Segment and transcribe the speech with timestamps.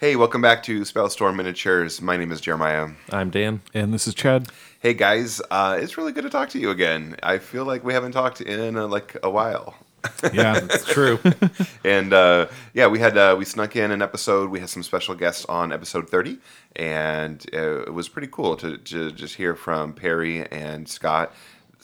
[0.00, 2.02] Hey, welcome back to Spellstorm Miniatures.
[2.02, 2.88] My name is Jeremiah.
[3.10, 3.60] I'm Dan.
[3.74, 4.48] And this is Chad.
[4.80, 7.16] Hey guys, uh, it's really good to talk to you again.
[7.22, 9.74] I feel like we haven't talked in uh, like a while.
[10.34, 11.18] Yeah, It's true.
[11.84, 14.50] and uh, yeah, we had uh, we snuck in an episode.
[14.50, 16.38] We had some special guests on episode thirty,
[16.76, 21.32] and uh, it was pretty cool to, to just hear from Perry and Scott,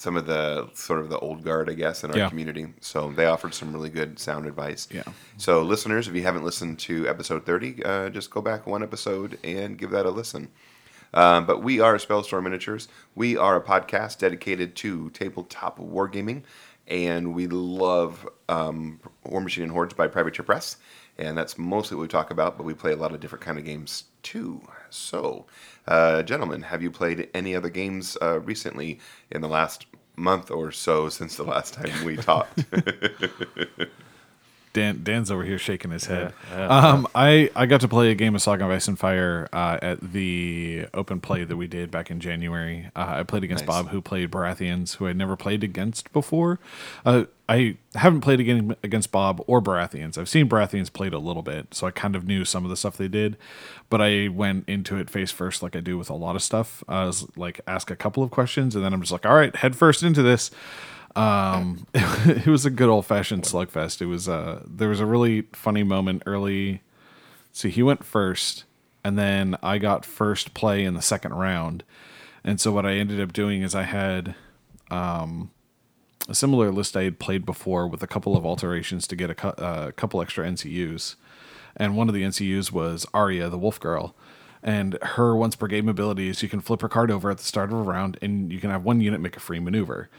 [0.00, 2.28] some of the sort of the old guard, I guess, in our Yeah.
[2.30, 2.72] community.
[2.80, 4.88] So they offered some really good sound advice.
[4.90, 5.02] Yeah.
[5.36, 9.38] So listeners, if you haven't listened to episode thirty, uh, just go back one episode
[9.44, 10.48] and give that a listen.
[11.12, 12.88] Um, but we are Spellstorm Miniatures.
[13.14, 16.44] We are a podcast dedicated to tabletop wargaming,
[16.88, 20.78] and we love um, War Machine and Hordes by Privateer Press,
[21.20, 22.56] and that's mostly what we talk about.
[22.56, 24.62] But we play a lot of different kind of games too.
[24.88, 25.46] So,
[25.86, 28.98] uh, gentlemen, have you played any other games uh, recently
[29.30, 32.64] in the last month or so since the last time we talked?
[34.72, 36.32] Dan Dan's over here shaking his head.
[36.52, 39.48] Yeah, um, I I got to play a game of Saga of Ice and Fire
[39.52, 42.90] uh, at the open play that we did back in January.
[42.94, 43.82] Uh, I played against Nice.
[43.82, 46.60] Bob, who played Baratheons, who I'd never played against before.
[47.04, 50.16] Uh, I haven't played again against Bob or Baratheons.
[50.16, 52.76] I've seen Baratheons played a little bit, so I kind of knew some of the
[52.76, 53.36] stuff they did.
[53.88, 56.84] But I went into it face first, like I do with a lot of stuff.
[56.86, 59.54] I was like, ask a couple of questions, and then I'm just like, all right,
[59.56, 60.52] head first into this.
[61.16, 64.00] Um, it was a good old fashioned slugfest.
[64.00, 66.82] It was uh, there was a really funny moment early.
[67.52, 68.64] See, he went first,
[69.04, 71.82] and then I got first play in the second round.
[72.44, 74.34] And so what I ended up doing is I had
[74.90, 75.50] um,
[76.28, 79.34] a similar list I had played before with a couple of alterations to get a,
[79.34, 81.16] cou- uh, a couple extra NCUs.
[81.76, 84.14] And one of the NCUs was Arya, the Wolf Girl.
[84.62, 87.44] And her once per game ability is you can flip her card over at the
[87.44, 90.10] start of a round and you can have one unit make a free maneuver.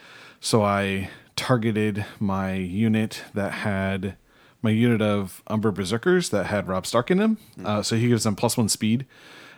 [0.42, 4.18] So I targeted my unit that had
[4.64, 7.38] my unit of Umber Berserkers that had Robb Stark in them.
[7.64, 9.06] Uh, so he gives them plus one speed.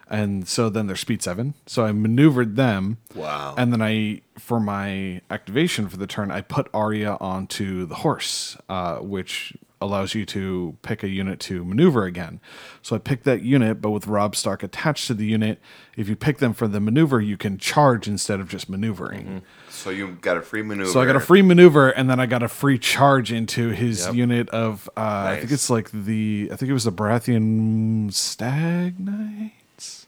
[0.09, 1.53] And so then they're speed seven.
[1.66, 2.97] So I maneuvered them.
[3.16, 3.56] Wow.
[3.58, 8.58] And then I, for my activation for the turn, I put Arya onto the horse,
[8.68, 9.53] uh, which
[9.84, 12.40] allows you to pick a unit to maneuver again.
[12.82, 15.60] So I picked that unit, but with Robb Stark attached to the unit,
[15.96, 19.42] if you pick them for the maneuver, you can charge instead of just maneuvering.
[19.70, 20.90] so you got a free maneuver.
[20.90, 24.06] So I got a free maneuver, and then I got a free charge into his
[24.06, 24.16] Yep.
[24.16, 24.90] unit of.
[24.98, 26.50] Uh, I think it's like the.
[26.52, 30.08] I think it was the Baratheon Stag Knights.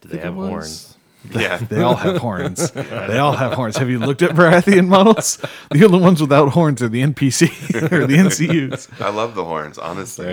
[0.00, 0.96] Do they have horns?
[1.30, 1.58] Yeah.
[1.68, 2.70] They all have horns.
[2.72, 3.76] They all have horns.
[3.76, 5.38] Have you looked at Baratheon models?
[5.70, 7.42] The only ones without horns are the NPC
[7.92, 9.00] or the NCUs.
[9.00, 10.32] I love the horns, honestly.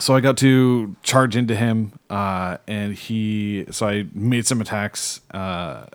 [0.00, 3.64] So I got to charge into him, uh, and he.
[3.70, 5.86] So I made some attacks, uh,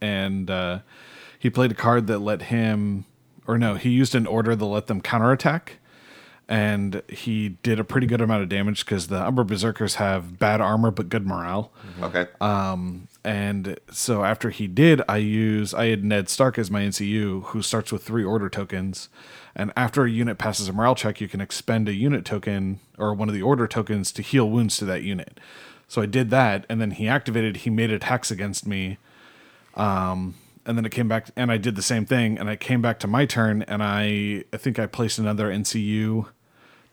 [0.00, 0.78] and uh,
[1.38, 3.04] he played a card that let him,
[3.46, 5.80] or no, he used an order that let them counterattack,
[6.48, 10.60] and he did a pretty good amount of damage because the Umber Berserkers have bad
[10.60, 11.72] armor but good morale.
[12.02, 12.26] okay.
[12.40, 17.44] Um, and so after he did, I use I had Ned Stark as my NCU,
[17.44, 19.08] who starts with three order tokens.
[19.54, 23.14] And after a unit passes a morale check, you can expend a unit token or
[23.14, 25.38] one of the order tokens to heal wounds to that unit.
[25.88, 27.58] So I did that, and then he activated.
[27.58, 28.96] He made attacks against me,
[29.74, 30.36] um,
[30.66, 32.38] and then it came back, and I did the same thing.
[32.38, 36.26] And I came back to my turn, and I I think I placed another NCU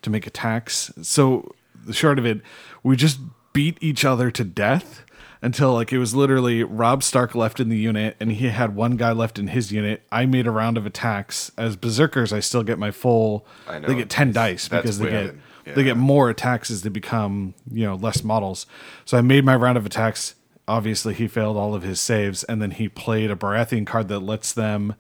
[0.02, 0.92] to make attacks.
[1.02, 1.54] So
[1.86, 2.42] the short of it,
[2.84, 3.20] we just
[3.54, 5.04] beat each other to death
[5.42, 8.98] until like it was literally Robb Stark left in the unit and he had one
[8.98, 10.04] guy left in his unit.
[10.12, 11.52] I made a round of attacks.
[11.58, 13.88] As berserkers, I still get my full I know.
[13.88, 15.42] they get 10 dice because they get wicked.
[15.76, 18.66] they get more attacks as they become, you know, less models.
[19.06, 20.36] So I made my round of attacks.
[20.70, 24.20] Obviously, he failed all of his saves and then he played a Baratheon card that
[24.20, 24.96] lets them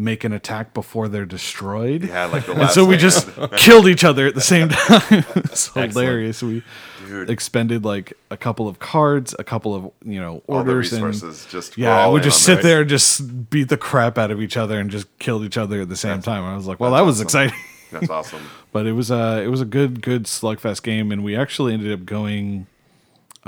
[0.00, 2.04] make an attack before they're destroyed.
[2.04, 5.00] Yeah, like the And so we just killed each other at the same time.
[5.34, 6.40] it's hilarious.
[6.42, 6.62] We
[7.06, 7.28] Dude.
[7.28, 11.12] expended like a couple of cards, a couple of you know all the orders, and
[11.48, 14.78] just yeah, we just sit there and just beat the crap out of each other
[14.78, 16.44] and just killed each other at the same time.
[16.44, 17.26] I was like, well, that was awesome.
[17.26, 17.58] exciting.
[17.90, 18.42] That's awesome.
[18.70, 21.92] but it was uh it was a good good slugfest game, and we actually ended
[21.92, 22.66] up going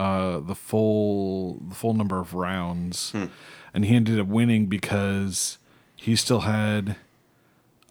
[0.00, 3.26] uh the full the full number of rounds, Hmm.
[3.74, 5.58] and he ended up winning because
[5.94, 6.96] he still had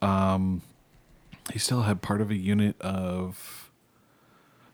[0.02, 0.62] um
[1.54, 3.70] he still had part of a unit of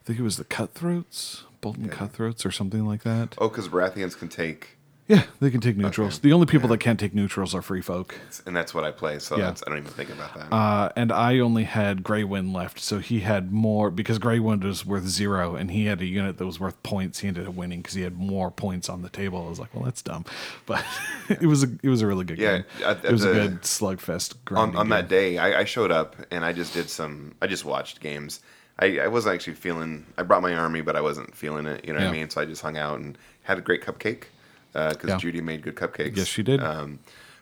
[0.01, 3.35] I think it was the cutthroats, Bolton cutthroats or something like that.
[3.39, 4.74] Oh, because Baratheons can take
[5.07, 6.17] Yeah, they can take neutrals.
[6.17, 8.15] The only people that can't take neutrals are free folk.
[8.47, 9.19] and that's what I play.
[9.19, 9.45] So Yeah.
[9.45, 10.51] that's, I don't even think about that.
[10.51, 14.63] Uh, and I only had Grey Wind left, so he had more because Grey Wind
[14.63, 17.19] was worth zero, and he had a unit that was worth points.
[17.19, 19.45] He ended up winning because he had more points on the table.
[19.45, 20.25] I was like, well, that's dumb,
[20.65, 20.83] but
[21.29, 22.65] it was a it was a really good Yeah, game.
[22.83, 24.33] at- it was at a good slugfest.
[24.57, 27.35] on, on that day, I, I showed up and I just did some.
[27.43, 28.39] I just watched games.
[28.79, 30.05] I, I wasn't actually feeling.
[30.17, 31.85] I brought my army, but I wasn't feeling it.
[31.85, 32.29] You know what I mean?
[32.31, 34.23] So I just hung out and had a great cupcake
[34.75, 35.17] because Yeah.
[35.17, 36.17] Judy made good cupcakes.
[36.17, 36.61] Yes, she did.
[36.61, 36.99] Um,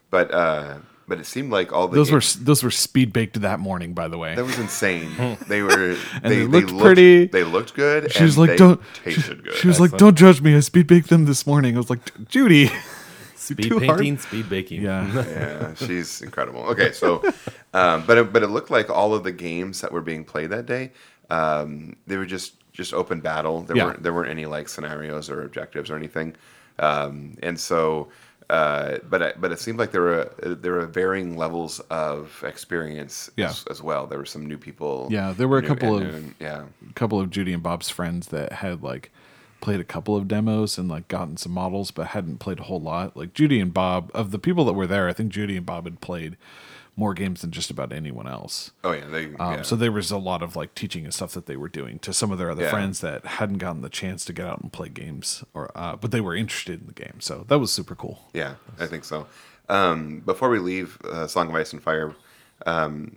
[0.10, 0.76] but uh,
[1.08, 3.94] but it seemed like all the Those were games- those were speed baked that morning,
[3.94, 4.36] by the way.
[4.36, 5.10] that was insane.
[5.48, 7.26] they were And they, they looked looked pretty.
[7.26, 8.12] They looked good.
[8.12, 9.56] She was and like, they "Don't." tasted good.
[9.56, 10.56] She was like, "Don't judge me.
[10.56, 12.70] I speed baked them this morning." I was like, "Judy,
[13.36, 14.00] Speed too hard.
[14.00, 14.82] painting, speed baking.
[14.84, 16.62] yeah, yeah, she's incredible.
[16.62, 17.22] Okay, so,
[17.74, 20.52] um, but it, but it looked like all of the games that were being played
[20.52, 20.92] that day,
[21.30, 23.62] um, they were just just open battle.
[23.64, 23.86] There Yeah.
[23.86, 26.36] weren't there weren't any like scenarios or objectives or anything,
[26.80, 28.10] um, and so.
[28.50, 33.32] Uh, but I- but it seemed like there were there were varying levels of experience
[33.38, 33.50] Yeah.
[33.50, 34.06] as, as well.
[34.06, 35.08] There were some new people.
[35.10, 38.52] Yeah, there were a couple of- yeah a couple of Judy and Bob's friends that
[38.52, 39.12] had like
[39.62, 42.82] played a couple of demos and like gotten some models, but hadn't played a whole
[42.82, 43.16] lot.
[43.16, 45.86] Like Judy and Bob, of the people that were there, I think Judy and Bob
[45.86, 46.36] had played
[46.96, 48.72] more games than just about anyone else.
[48.84, 49.62] oh yeah they Um, yeah.
[49.64, 52.14] So there was a lot of like teaching and stuff that they were doing to
[52.14, 52.70] some of their other Yeah.
[52.70, 56.12] friends that hadn't gotten the chance to get out and play games, or uh, but
[56.12, 57.20] they were interested in the game.
[57.20, 58.20] So that was super cool.
[58.34, 59.26] Yeah, I think so.
[59.70, 62.14] Um, before we leave uh, Song of Ice and Fire,
[62.66, 63.16] um,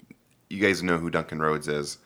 [0.49, 1.99] you guys know who Duncan Rhodes is.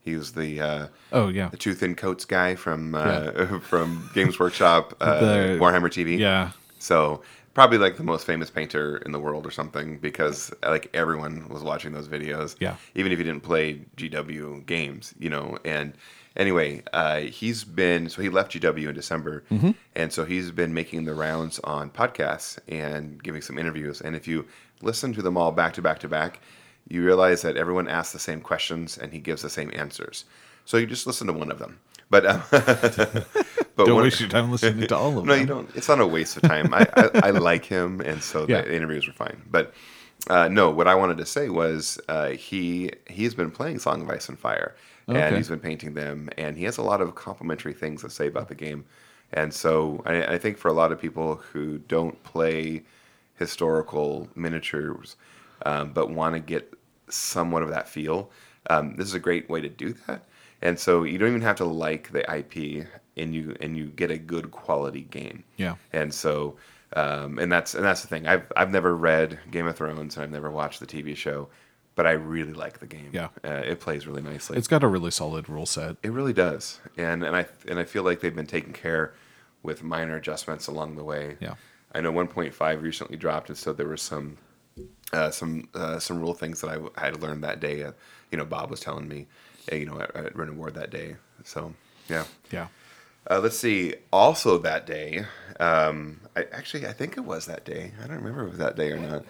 [0.00, 4.38] He was the uh, Oh yeah, the two thin Coats guy from uh, from Games
[4.38, 6.18] Workshop, uh, The- Warhammer TV.
[6.18, 7.22] yeah, So
[7.58, 11.64] probably like the most famous painter in the world or something because like everyone was
[11.64, 12.54] watching those videos.
[12.60, 12.76] Yeah.
[12.94, 15.58] Even if you didn't play GW games, you know.
[15.64, 15.92] And
[16.36, 19.72] anyway, uh, he's been so he left GW in December, Mm-hmm.
[19.96, 24.00] and so he's been making the rounds on podcasts and giving some interviews.
[24.02, 24.46] And if you
[24.80, 26.38] listen to them all back to back to back,
[26.88, 30.26] you realize that everyone asks the same questions and he gives the same answers.
[30.64, 31.80] So you just listen to one of them.
[32.08, 32.42] But um,
[33.84, 35.40] but don't waste your time listening to all of no, them.
[35.40, 35.70] you don't.
[35.74, 36.72] It's not a waste of time.
[36.74, 38.62] I, I, I like him, and so Yeah.
[38.62, 39.42] the interviews were fine.
[39.50, 39.74] But
[40.28, 44.10] uh, no, what I wanted to say was uh, he he's been playing Song of
[44.10, 44.74] Ice and Fire,
[45.12, 48.26] and he's been painting them, and he has a lot of complimentary things to say
[48.26, 48.84] about the game.
[49.32, 52.84] And so I, I think for a lot of people who don't play
[53.38, 55.16] historical miniatures,
[55.64, 56.72] um, but want to get
[57.08, 58.30] somewhat of that feel,
[58.70, 60.24] um, this is a great way to do that.
[60.62, 62.86] And so you don't even have to like the IP,
[63.18, 65.44] and you and you get a good quality game.
[65.56, 65.76] Yeah.
[65.92, 66.56] And so,
[66.94, 68.26] um, and that's and that's the thing.
[68.26, 71.48] I've I've never read Game of Thrones, and I've never watched the TV show,
[71.94, 73.10] but I really like the game.
[73.12, 73.28] Yeah.
[73.44, 74.56] uh, it plays really nicely.
[74.56, 75.96] It's got a really solid rule set.
[76.02, 79.14] It really does, and and I and I feel like they've been taking care
[79.62, 81.36] with minor adjustments along the way.
[81.40, 81.54] Yeah.
[81.94, 84.36] I know 1.5 recently dropped, and so there were some
[85.12, 87.82] uh, some uh, some rule things that I had learned that day.
[87.82, 87.92] Uh,
[88.30, 89.26] you know, Bob was telling me,
[89.72, 91.16] uh, you know, at, at Run Award that day.
[91.44, 91.72] So
[92.08, 92.24] yeah.
[92.50, 92.68] Yeah.
[93.30, 93.94] Uh, let's see.
[94.12, 95.24] Also that day,
[95.60, 97.92] um, I actually I think it was that day.
[98.02, 99.24] I don't remember if it was that day or not.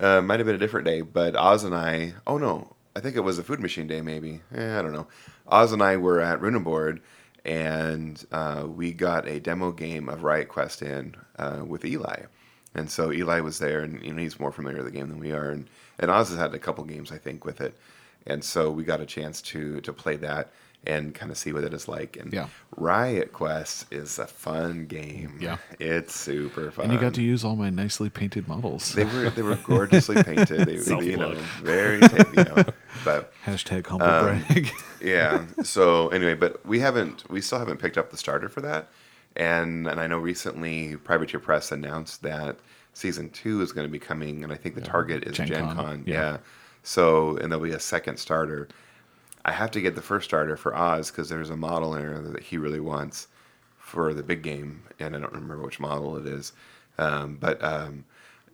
[0.00, 1.02] Uh, might have been a different day.
[1.02, 2.14] But Oz and I.
[2.26, 4.00] Oh no, I think it was a Food Machine Day.
[4.00, 4.40] Maybe.
[4.54, 5.06] Eh, I don't know.
[5.46, 7.00] Oz and I were at Runeboard,
[7.44, 12.22] and uh, we got a demo game of Riot Quest in uh, with Eli.
[12.74, 15.20] And so Eli was there, and you know he's more familiar with the game than
[15.20, 15.50] we are.
[15.50, 17.76] And, and Oz has had a couple games, I think, with it.
[18.26, 20.50] And so we got a chance to to play that
[20.86, 22.16] and kind of see what it is like.
[22.16, 22.48] And Yeah.
[22.76, 25.38] Riot Quest is a fun game.
[25.40, 25.58] Yeah.
[25.78, 26.84] it's super fun.
[26.86, 28.92] And you got to use all my nicely painted models.
[28.92, 30.66] They were they were gorgeously painted.
[30.66, 31.62] They, were, you know, Self-plug.
[31.62, 32.00] very
[32.36, 32.64] you know,
[33.04, 34.70] but Hashtag humble Um, brag.
[35.00, 35.44] yeah.
[35.62, 38.88] So anyway, but we haven't we still haven't picked up the starter for that.
[39.36, 42.58] And and I know recently Privateer Press announced that
[42.94, 45.64] season two is going to be coming, and I think the target is Gen Gen,
[45.64, 46.04] Con, Con.
[46.06, 46.14] yeah.
[46.14, 46.36] Yeah.
[46.82, 48.68] So and there'll be a second starter.
[49.44, 52.18] I have to get the first starter for Oz because there's a model in there
[52.20, 53.26] that he really wants
[53.78, 56.52] for the big game, and I don't remember which model it is.
[56.98, 58.04] Um, but um,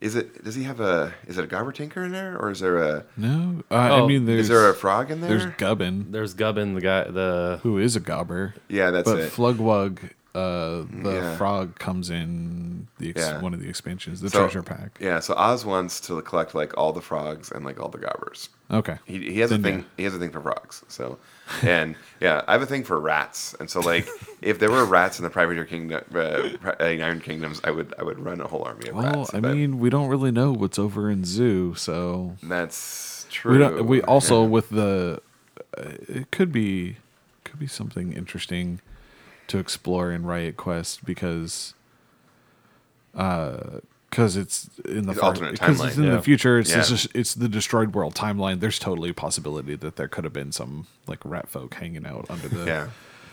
[0.00, 0.42] is it?
[0.44, 1.12] Does he have a?
[1.26, 3.04] Is it a Gobber Tinker in there, or is there a?
[3.16, 5.30] no, uh, I Oh, mean, there's is there a frog in there?
[5.38, 9.32] there's Gubbin, There's Gubbin, the guy, the who is a gobber, yeah, that's but it.
[9.32, 11.36] Flugwug, uh, the Yeah.
[11.36, 13.40] frog comes in the ex- Yeah.
[13.40, 14.98] one of the expansions, the So- treasure pack.
[15.00, 18.48] Yeah, so Oz wants to collect like all the frogs and like all the gobbers.
[18.70, 19.78] Okay, He, he has a thing.
[19.78, 19.84] yeah.
[19.96, 20.82] He has a thing for frogs.
[20.88, 21.18] So,
[21.62, 23.54] and yeah, I have a thing for rats.
[23.58, 24.06] And so, like,
[24.42, 28.02] if there were rats in the Privateer Kingdom, uh, uh, Iron Kingdoms, I would I
[28.02, 29.16] would run a whole army of well, rats.
[29.16, 33.52] Well, I but mean, we don't really know what's over in Zu, so that's true.
[33.52, 33.86] we don't.
[33.86, 35.22] We also with the,
[35.76, 36.96] uh, it could be,
[37.44, 38.80] could be something interesting
[39.48, 41.74] to explore in Riot Quest because
[43.14, 46.12] uh, because it's in the It's far, alternate because it's in yeah.
[46.16, 46.58] the future.
[46.58, 46.82] It's Yeah.
[46.82, 48.60] just it's the destroyed world timeline.
[48.60, 52.26] There's totally a possibility that there could have been some like rat folk hanging out
[52.30, 52.88] under the Yeah.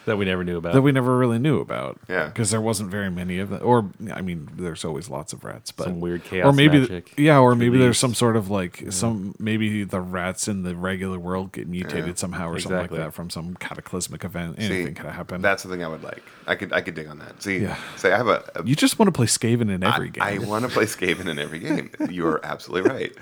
[0.06, 0.74] That we never knew about.
[0.74, 2.00] that we never really knew about.
[2.08, 2.26] Yeah.
[2.28, 3.62] because there wasn't very many of them.
[3.64, 7.14] Or I mean, there's always lots of rats, but Some weird chaos or maybe magic
[7.18, 11.20] yeah, or maybe there's some sort of like some maybe the rats in the regular
[11.20, 12.98] world get mutated somehow or something Exactly.
[13.00, 14.56] like that from some cataclysmic event.
[14.60, 15.42] Anything could happen.
[15.42, 16.24] That's the thing I would like.
[16.48, 17.42] I could I could dig on that.
[17.42, 17.78] See, Yeah.
[17.98, 20.24] say I have a, a you just want to play Skaven in every game.
[20.24, 21.90] I want to play Skaven in every game.
[22.10, 23.14] You're absolutely right.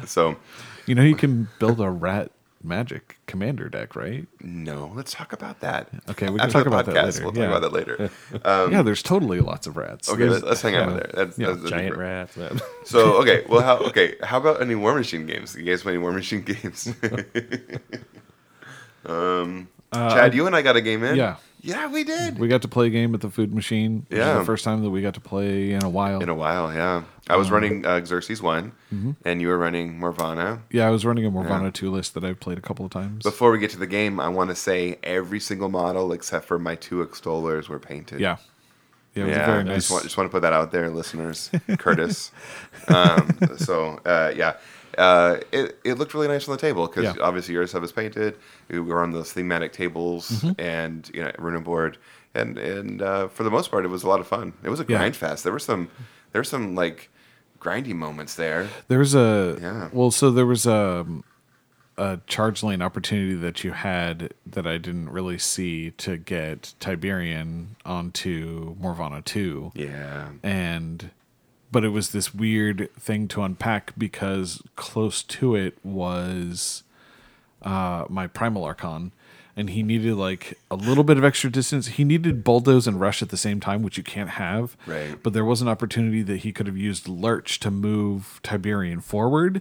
[0.08, 0.36] so,
[0.86, 2.30] you know, you can build a rat
[2.62, 4.26] magic commander deck, right?
[4.40, 5.88] no, let's talk about that.
[6.10, 7.24] Okay, we can After talk about that later.
[7.24, 7.46] We'll Yeah.
[7.48, 8.10] talk about that later.
[8.44, 10.08] Um, yeah, there's totally lots of rats.
[10.10, 10.94] okay, There's- let's, hang out yeah.
[10.98, 11.10] there.
[11.14, 12.36] That's, Yeah, that's, that'd giant rats.
[12.36, 12.60] Man.
[12.84, 14.16] So, okay, well, how okay?
[14.22, 15.56] How about any War Machine games?
[15.56, 16.88] You guys play any War Machine games?
[19.06, 21.12] um, Chad, you and I got a game in.
[21.12, 21.36] Uh, yeah.
[21.62, 22.38] Yeah, we did.
[22.38, 24.06] We got to play a game at the food machine.
[24.10, 24.38] Yeah.
[24.38, 26.20] the first time that we got to play in a while.
[26.22, 27.04] in a while, yeah.
[27.28, 28.72] I was running uh, Xerxis one,
[29.24, 30.60] and you were running Morvahna.
[30.70, 33.22] yeah, I was running a Morvahna 2 list that I've played a couple of times.
[33.22, 36.58] Before we get to the game, I want to say every single model except for
[36.58, 38.20] my two extollers were painted.
[38.20, 38.36] yeah.
[39.14, 39.76] Yeah, it was yeah, very I nice.
[39.78, 41.50] just want, just want to put that out there, listeners.
[41.78, 42.30] Curtis.
[42.86, 44.56] Um, so uh, yeah,
[45.00, 47.22] uh, it it looked really nice on the table because Yeah.
[47.22, 48.36] obviously your stuff is painted.
[48.68, 50.60] We were on those thematic tables Mm-hmm.
[50.60, 51.98] and you know rune board,
[52.34, 54.52] and and uh, for the most part, it was a lot of fun.
[54.62, 54.98] It was a Yeah.
[54.98, 55.42] grind fest.
[55.44, 55.88] There were some
[56.32, 57.08] there were some like
[57.60, 58.68] grindy moments there.
[58.88, 59.88] There's a Yeah.
[59.92, 61.06] well, so there was a
[61.98, 67.76] a charge lane opportunity that you had that I didn't really see to get Tiberion
[67.84, 70.28] onto Morvahna two, Yeah.
[70.42, 71.10] and
[71.70, 76.82] but it was this weird thing to unpack because close to it was
[77.62, 79.12] uh, my primal archon.
[79.56, 81.88] And he needed like a little bit of extra distance.
[81.88, 84.76] He needed bulldoze and rush at the same time, which you can't have.
[84.86, 85.20] Right.
[85.22, 89.60] But there was an opportunity that he could have used lurch to move Tiberion forward,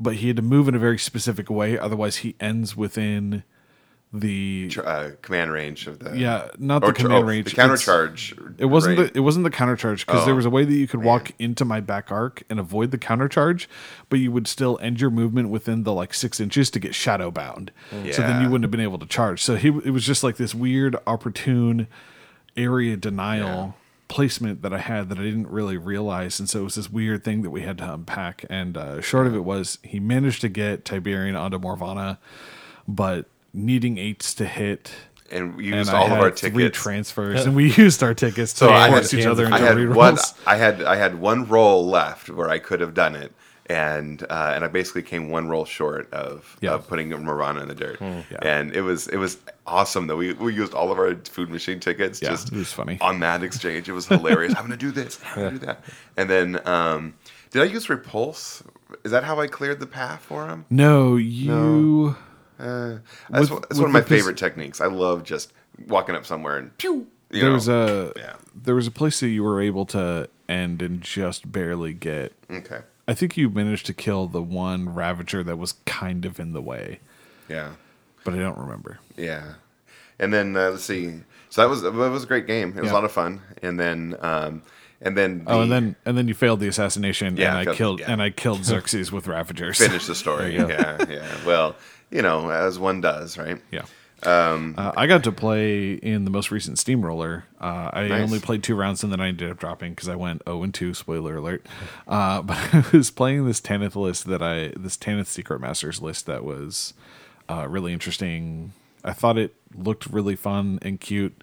[0.00, 1.76] but he had to move in a very specific way.
[1.78, 3.42] Otherwise, he ends within
[4.12, 7.44] the Uh, command range of the yeah, not the or tr- command oh, range.
[7.50, 8.34] The counter charge.
[8.56, 9.12] It wasn't right?
[9.12, 11.02] the it wasn't the counter charge because there Oh, was a way that you could
[11.02, 13.68] walk into my back arc and avoid the counter charge,
[14.08, 17.30] but you would still end your movement within the like six inches to get shadow
[17.30, 17.72] bound.
[18.12, 19.42] So then you wouldn't have been able to charge.
[19.42, 21.86] So he it was just like this weird opportune
[22.56, 23.74] area denial
[24.08, 27.24] placement that I had that I didn't really realize, and so it was this weird
[27.24, 28.44] thing that we had to unpack.
[28.48, 32.18] And uh, short of it was he managed to get Tiberion onto Morvahna,
[32.86, 34.92] but needing eights to hit.
[35.30, 36.78] and we And used I all of had our three tickets.
[36.80, 39.60] transfers, and we used our tickets to So I force had, each other into I
[39.60, 39.96] had rerolls.
[39.96, 40.16] one.
[40.46, 43.32] I had I had one roll left where I could have done it,
[43.68, 46.74] and uh, and I basically came one roll short of, Yeah.
[46.74, 47.98] of putting Morana in the dirt.
[48.00, 48.22] Yeah.
[48.42, 51.80] And it was it was awesome that we, we used all of our food machine
[51.80, 52.98] tickets Yeah, just it was funny.
[53.00, 53.88] on that exchange.
[53.88, 54.54] It was hilarious.
[54.54, 55.18] I'm gonna do this.
[55.34, 55.82] I'm gonna do that.
[56.16, 57.14] And then um,
[57.50, 58.62] did I use repulse?
[59.04, 60.64] Is that how I cleared the path for him?
[60.70, 62.16] No, you.
[62.58, 62.98] Uh,
[63.30, 64.80] that's With- that's with one of my the pos- favorite techniques.
[64.80, 65.52] I love just
[65.88, 67.06] walking up somewhere and pew.
[67.30, 67.54] You There know.
[67.54, 68.34] was a yeah.
[68.54, 72.32] there was a place that you were able to end and just barely get.
[72.50, 72.80] okay.
[73.08, 76.60] I think you managed to kill the one Ravager that was kind of in the
[76.62, 76.98] way,
[77.48, 77.70] Yeah.
[78.24, 78.98] but I don't remember.
[79.16, 79.54] Yeah,
[80.18, 81.20] and then uh, let's see.
[81.50, 82.70] So that was that was a great game.
[82.70, 82.92] It was Yeah.
[82.92, 83.42] a lot of fun.
[83.62, 84.62] And then um,
[85.00, 87.74] and then the, Oh, and then and then you failed the assassination, Yeah, and I
[87.74, 88.10] killed yeah.
[88.10, 89.78] and I killed Xerxis with Ravagers.
[89.78, 90.54] finish the story.
[90.56, 91.26] Yeah, yeah.
[91.46, 91.76] Well,
[92.10, 93.60] you know, as one does, right?
[93.70, 93.84] Yeah.
[94.78, 97.44] uh, I got to play in the most recent Steamroller.
[97.60, 98.22] Uh, I Nice.
[98.22, 100.72] only played two rounds and then I ended up dropping because I went 0 and
[100.74, 100.94] 2.
[100.94, 101.66] Spoiler alert.
[102.08, 106.26] Uh, but I was playing this Tanith list that I, this Tanith Secret Masters list
[106.26, 106.94] that was
[107.48, 108.72] uh, really interesting.
[109.04, 111.42] I thought it looked really fun and cute.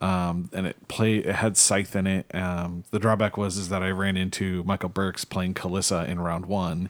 [0.00, 2.32] Um, and it play it had scythe in it.
[2.32, 6.46] Um, the drawback was is that I ran into Michael Burks playing Kaelyssa in round
[6.46, 6.88] one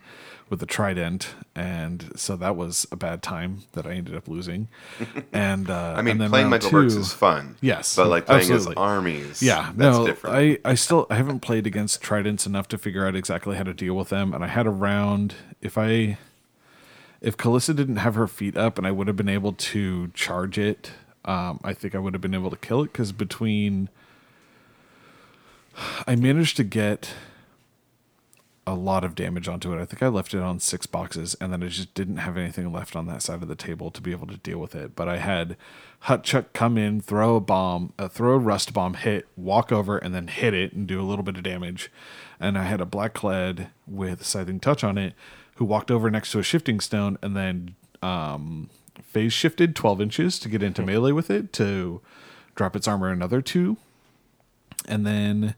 [0.48, 4.68] with the trident, and so that was a bad time that I ended up losing.
[5.30, 7.56] And uh, I mean, and then playing Michael Burks is fun.
[7.60, 8.70] Yes, but like playing absolutely.
[8.70, 10.36] his armies, yeah, that's no, different.
[10.36, 13.74] I, I still I haven't played against tridents enough to figure out exactly how to
[13.74, 14.32] deal with them.
[14.32, 16.18] And I had a round if I
[17.20, 20.58] if Kaelyssa didn't have her feet up and I would have been able to charge
[20.58, 20.92] it,
[21.24, 23.88] um, I think I would have been able to kill it because between
[26.06, 27.12] I managed to get
[28.68, 29.80] a lot of damage onto it.
[29.80, 32.70] I think I left it on six boxes, and then I just didn't have anything
[32.72, 34.94] left on that side of the table to be able to deal with it.
[34.94, 35.56] But I had
[36.04, 40.14] Hutchuk come in, throw a bomb, uh, throw a rust bomb, hit, walk over, and
[40.14, 41.90] then hit it and do a little bit of damage.
[42.38, 45.14] And I had a black clad with scything touch on it,
[45.56, 48.70] who walked over next to a shifting stone and then um,
[49.02, 52.00] phase shifted twelve inches to get into melee with it to
[52.54, 53.76] drop its armor another two,
[54.86, 55.54] and then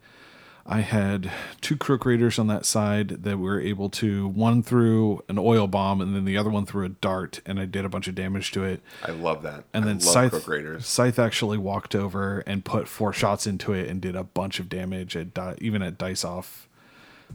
[0.66, 5.38] I had two croak raiders on that side that were able to one through an
[5.38, 8.08] oil bomb and then the other one through a dart, and I did a bunch
[8.08, 8.80] of damage to it.
[9.02, 9.64] I love that.
[9.72, 10.32] And I then Scythe.
[10.80, 14.68] Scythe actually walked over and put four shots into it and did a bunch of
[14.68, 16.68] damage at di- even at dice off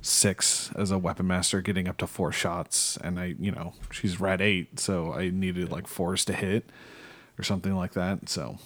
[0.02, 2.98] six as a weapon master, getting up to four shots.
[2.98, 6.70] And I, you know, she's red eight, so I needed like fours to hit
[7.40, 8.30] or something like that.
[8.30, 8.60] So,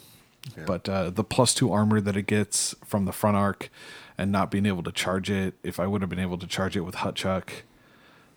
[0.65, 3.69] but uh, the plus two armor that it gets from the front arc
[4.19, 6.75] and not being able to charge it, if I would have been able to charge
[6.77, 7.49] it with Hutchuk,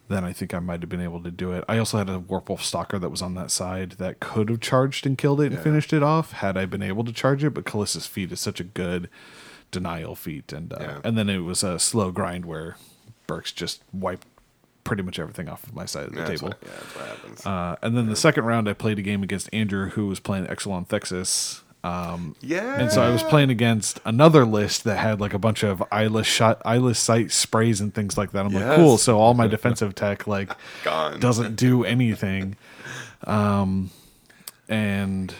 [0.08, 1.64] then I think I might have been able to do it.
[1.68, 5.06] I also had a Warpwolf Stalker that was on that side that could have charged
[5.06, 5.62] and killed it and Yeah.
[5.62, 7.50] finished it off had I been able to charge it.
[7.54, 9.08] But Callista's feat is such a good
[9.70, 10.98] denial feat, and uh, Yeah.
[11.04, 12.76] and then it was a slow grind where
[13.26, 14.26] Burks just wiped
[14.84, 16.48] pretty much everything off of my side of the Yeah, table.
[16.48, 17.46] what, yeah, that's what happens.
[17.46, 20.46] Uh, and then the second round, I played a game against Andrew, who was playing
[20.46, 21.62] Exelon Thexus.
[21.84, 22.78] Um, yeah.
[22.80, 26.28] and so I was playing against another list that had like a bunch of eyeless
[26.28, 28.46] shot, eyeless sight sprays and things like that.
[28.46, 28.98] I'm like, cool.
[28.98, 30.52] So all my defensive tech like
[30.84, 31.18] Gone.
[31.18, 32.56] doesn't do anything.
[33.24, 33.90] Um,
[34.68, 35.34] and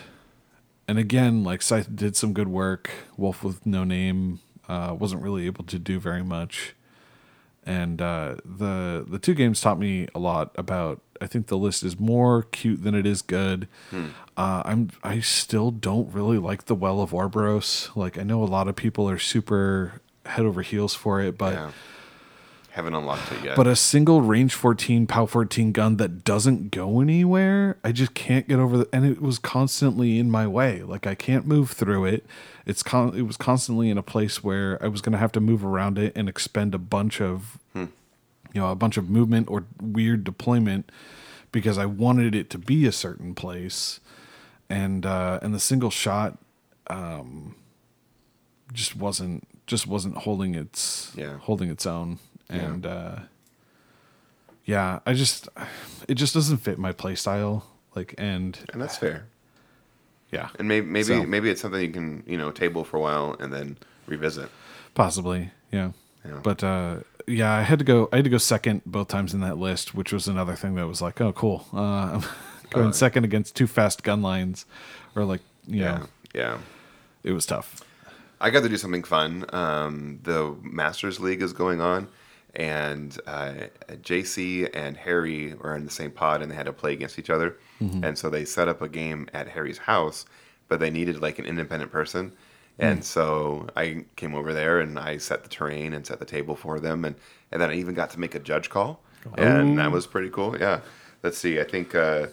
[0.88, 2.90] and again, like Scythe did some good work.
[3.16, 6.74] Wolf with no name uh, wasn't really able to do very much.
[7.64, 11.00] And uh, the the two games taught me a lot about.
[11.22, 13.68] I think the list is more cute than it is good.
[14.36, 17.94] Uh, I'm I still don't really like the Well of Orboros.
[17.96, 21.54] Like I know a lot of people are super head over heels for it, but
[21.54, 21.70] yeah.
[22.70, 23.54] Haven't unlocked it yet.
[23.56, 28.48] but a single range 14 pow 14 gun that doesn't go anywhere i just can't
[28.48, 32.06] get over the and it was constantly in my way like i can't move through
[32.06, 32.24] it
[32.64, 35.38] it's con it was constantly in a place where i was going to have to
[35.38, 37.58] move around it and expend a bunch of
[38.54, 40.90] you know a bunch of movement or weird deployment
[41.52, 44.00] because i wanted it to be a certain place
[44.70, 46.38] and uh and the single shot
[46.88, 47.54] um
[48.72, 51.38] just wasn't just wasn't holding its Yeah.
[51.38, 52.18] holding its own
[52.48, 53.16] and uh
[54.64, 55.48] yeah i just
[56.08, 59.26] it just doesn't fit my play style like and and that's fair.
[60.30, 63.00] yeah And maybe maybe So- maybe it's something you can you know table for a
[63.00, 64.48] while and then revisit.
[64.94, 65.92] possibly yeah.
[66.24, 66.40] Yeah.
[66.42, 69.40] but uh yeah i had to go i had to go second both times in
[69.40, 72.20] that list which was another thing that was like oh cool uh
[72.70, 74.66] going Uh, second against two fast gun lines
[75.14, 75.98] or like you Yeah.
[75.98, 76.58] know Yeah.
[77.22, 77.82] it was tough
[78.40, 79.44] I got to do something fun.
[79.52, 82.08] Um, the Masters League is going on,
[82.56, 83.52] and uh,
[84.02, 87.30] JC and Harry were in the same pod, and they had to play against each
[87.30, 87.56] other.
[87.78, 90.26] And so they set up a game at Harry's house,
[90.68, 92.32] but they needed like an independent person.
[92.82, 96.56] And so I came over there and I set the terrain and set the table
[96.56, 97.14] for them, and
[97.50, 99.00] and then I even got to make a judge call,
[99.36, 100.58] and that was pretty cool.
[100.58, 100.80] Yeah.
[101.22, 101.60] Let's see.
[101.60, 101.94] I think.
[101.94, 102.28] Uh,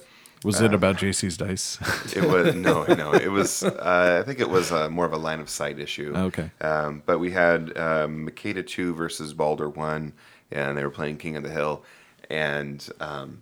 [0.46, 1.78] was it about jc's dice
[2.16, 3.14] it was no, no.
[3.14, 3.62] It was.
[3.62, 6.14] Uh, I think it was uh, more of a line of sight issue.
[6.16, 6.50] Okay.
[6.62, 10.14] Um, but we had um, Makeda two versus Baldur one,
[10.50, 11.84] and they were playing King of the Hill,
[12.30, 13.42] and um,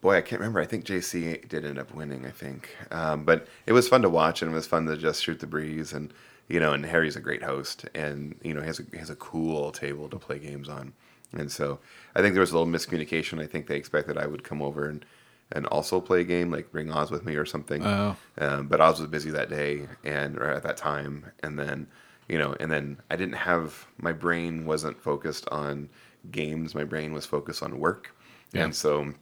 [0.00, 0.60] boy, I can't remember.
[0.60, 2.26] I think JC did end up winning.
[2.26, 5.22] I think, um, but it was fun to watch, and it was fun to just
[5.22, 6.12] shoot the breeze, and
[6.48, 9.10] you know, and Harry's a great host, and you know, he has a he has
[9.10, 10.92] a cool table to play games on,
[11.32, 11.78] and so
[12.14, 13.42] I think there was a little miscommunication.
[13.42, 15.04] I think they expected I would come over and.
[15.50, 17.82] And also play a game, like bring Oz with me or something.
[17.82, 18.16] Oh.
[18.36, 21.86] Um, but Oz was busy that day and or at that time, and then
[22.28, 25.88] you know, and then I didn't have my brain wasn't focused on
[26.30, 26.74] games.
[26.74, 28.14] My brain was focused on work,
[28.52, 28.64] Yeah.
[28.64, 29.14] and so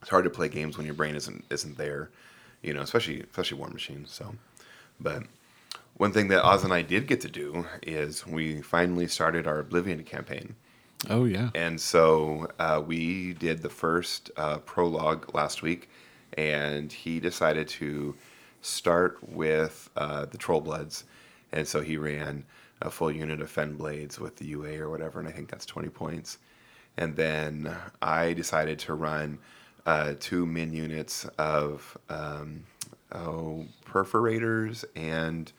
[0.00, 2.10] it's hard to play games when your brain isn't isn't there.
[2.62, 4.04] You know, especially especially War Machine.
[4.06, 4.34] So,
[5.00, 5.22] but
[5.96, 9.58] one thing that Oz and I did get to do is we finally started our
[9.58, 10.54] Oblivion campaign.
[11.10, 15.88] oh yeah And so uh, we did the first uh, prologue last week,
[16.36, 18.14] and he decided to
[18.62, 21.04] start with uh, the Troll Bloods.
[21.52, 22.44] And so he ran
[22.80, 25.88] a full unit of Fennblades with the UA or whatever, and I think that's 20
[25.88, 26.38] points.
[26.96, 29.38] And then I decided to run
[29.86, 32.64] uh, two min units of um,
[33.12, 35.52] oh, perforators and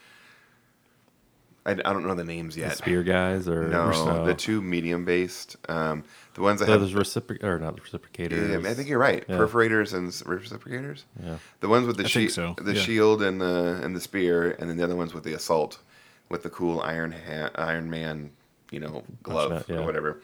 [1.66, 2.64] I, I don't know the names yet.
[2.64, 2.78] The yet.
[2.78, 5.58] spear guys or No, the two medium based.
[5.68, 6.04] Um,
[6.34, 6.82] the ones that So have.
[6.82, 8.64] there's reciproc or not reciprocators.
[8.64, 9.24] Yeah, I think you're right.
[9.28, 9.38] Yeah.
[9.38, 11.04] Perforators and reciprocators.
[11.22, 11.38] Yeah.
[11.60, 12.82] The ones with the I shi- think so, the yeah.
[12.82, 15.80] shield and the and the spear, and then the other ones with the assault,
[16.30, 18.32] with the cool Iron ha- Iron Man,
[18.72, 19.80] you know, glove that, yeah.
[19.82, 20.22] or whatever.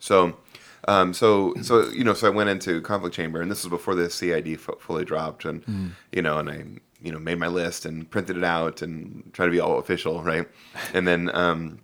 [0.00, 0.36] So,
[0.86, 3.94] um, so so you know, so I went into conflict chamber, and this was before
[3.94, 5.86] the CID f- fully dropped, and Hmm.
[6.12, 6.64] you know, and I
[7.02, 10.22] you know made my list and printed it out and tried to be all official,
[10.22, 10.46] right?
[10.94, 11.80] And then, um,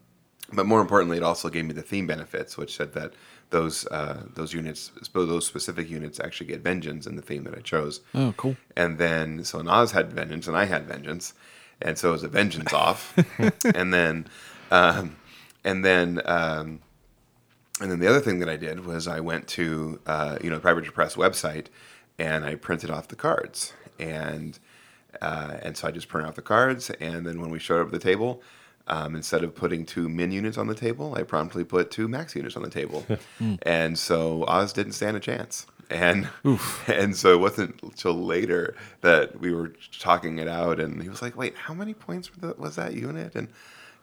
[0.52, 3.12] but more importantly, it also gave me the theme benefits, which said that
[3.50, 7.61] those uh, those units, those specific units, actually get vengeance in the theme that I
[7.61, 8.00] chose.
[8.14, 11.35] oh cool And then so Nas had vengeance and I had vengeance,
[11.83, 13.14] and so it was a vengeance off.
[13.74, 14.26] and then,
[14.70, 15.16] um,
[15.64, 16.80] and then um,
[17.80, 20.56] and then the other thing that I did was I went to uh, you know
[20.56, 21.66] the Private Press website
[22.18, 24.58] and I printed off the cards and
[25.20, 27.87] uh, and so I just printed off the cards and then when we showed up
[27.87, 28.42] at the table.
[28.87, 32.37] Um, instead of putting two min units on the table, I promptly put two max
[32.37, 33.06] units on the table,
[33.62, 35.64] and so Oz didn't stand a chance.
[35.88, 36.28] And
[36.87, 41.22] and so it wasn't until later that we were talking it out, and he was
[41.22, 43.48] like, "Wait, how many points was that unit?" And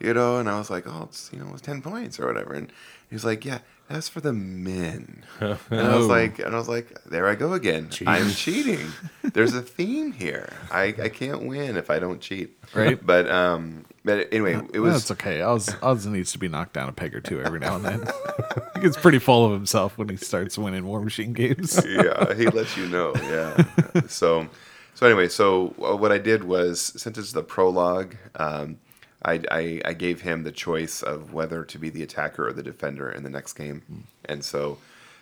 [0.01, 2.27] you know, and I was like, "Oh, it's you know, it was ten points or
[2.27, 2.71] whatever." And
[3.09, 3.59] he was like, "Yeah,
[3.89, 6.07] that's for the men." and I was Oh.
[6.07, 7.89] like, and I was like, "There I go again.
[8.07, 8.87] I'm cheating.
[9.21, 10.49] There's a theme here.
[10.71, 13.03] I I can't win if I don't cheat." Right.
[13.05, 15.41] But um, but anyway, it was That's okay.
[15.41, 18.07] Oz, Oz needs to be knocked down a peg or two every now and then.
[18.75, 21.79] he gets pretty full of himself when he starts winning War Machine games.
[21.87, 23.13] yeah, he lets you know.
[23.15, 23.63] Yeah.
[24.07, 24.47] So,
[24.95, 28.77] so anyway, so uh, what I did was since it's the prologue, um,
[29.23, 32.63] I, I I gave him the choice of whether to be the attacker or the
[32.63, 33.99] defender in the next game, hmm.
[34.25, 34.77] and so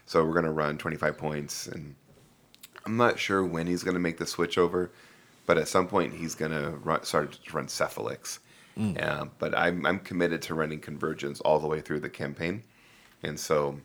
[0.06, 1.96] so we're gonna run 25 points, and
[2.86, 4.92] I'm not sure when he's gonna make the switch over,
[5.46, 8.40] but at some point he's gonna run, start to run Cephalix.
[8.76, 8.94] Hmm.
[8.96, 12.64] Yeah, but I'm I'm committed to running Convergence all the way through the campaign,
[13.24, 13.80] and so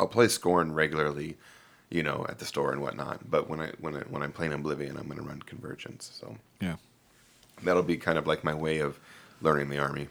[0.00, 1.36] I'll play Scorn regularly,
[1.90, 3.30] you know, at the store and whatnot.
[3.30, 6.10] But when I when I when I'm playing Oblivion, I'm going to run Convergence.
[6.14, 6.76] So Yeah.
[7.62, 8.98] That'll be kind of like my way of
[9.40, 10.08] learning the army.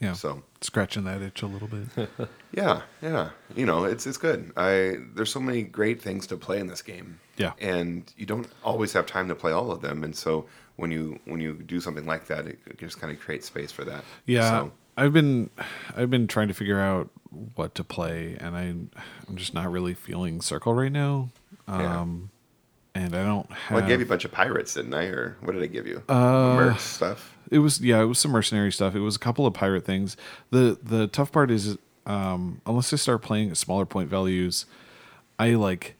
[0.00, 0.14] Yeah.
[0.14, 2.08] So Scratching that itch a little bit.
[2.52, 4.50] yeah, yeah, you know, it's it's good.
[4.56, 7.20] I there's so many great things to play in this game.
[7.36, 7.52] Yeah.
[7.60, 10.02] and you don't always have time to play all of them.
[10.04, 10.46] And so
[10.76, 13.84] when you when you do something like that, it just kind of creates space for
[13.84, 14.04] that.
[14.24, 15.50] Yeah, So, I've been
[15.94, 17.10] I've been trying to figure out
[17.54, 18.62] what to play, and I
[19.28, 21.28] I'm just not really feeling Circle right now.
[21.68, 22.00] Yeah.
[22.00, 22.30] Um,
[22.96, 23.76] and I don't have.
[23.76, 25.04] well, I gave you a bunch of pirates, didn't I?
[25.04, 26.02] Or what did I give you?
[26.08, 27.36] Uh, Merc stuff.
[27.50, 28.94] It was yeah, it was some mercenary stuff.
[28.94, 30.16] It was a couple of pirate things.
[30.50, 34.66] the The tough part is, um, unless I start playing at smaller point values,
[35.38, 35.96] I like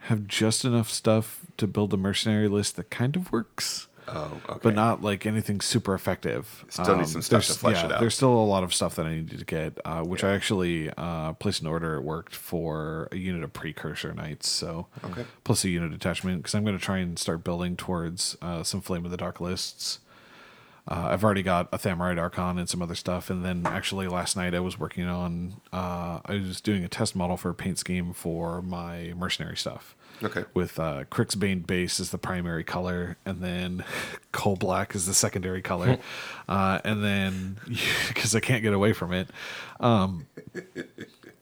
[0.00, 3.88] have just enough stuff to build a mercenary list that kind of works.
[4.08, 4.60] Oh, okay.
[4.62, 6.64] but not like anything super effective.
[6.68, 8.00] Still need some stuff to flesh it out.
[8.00, 10.90] There's still a lot of stuff that I needed to get, uh, which I actually
[10.96, 11.96] uh, placed an order.
[11.96, 15.24] It worked for a unit of precursor knights, so Okay.
[15.44, 18.80] plus a unit attachment because I'm going to try and start building towards uh, some
[18.80, 19.98] Flame of the Dark lists.
[20.88, 24.36] Uh, I've already got a Thamarite Archon and some other stuff, and then actually last
[24.36, 25.60] night I was working on.
[25.72, 29.96] Uh, I was doing a test model for a paint scheme for my mercenary stuff
[30.22, 30.44] Okay.
[30.54, 33.84] with uh, Crixbane base is the primary color, and then
[34.32, 35.98] coal black is the secondary color,
[36.48, 37.58] uh, and then
[38.08, 39.28] because I can't get away from it,
[39.80, 40.26] um,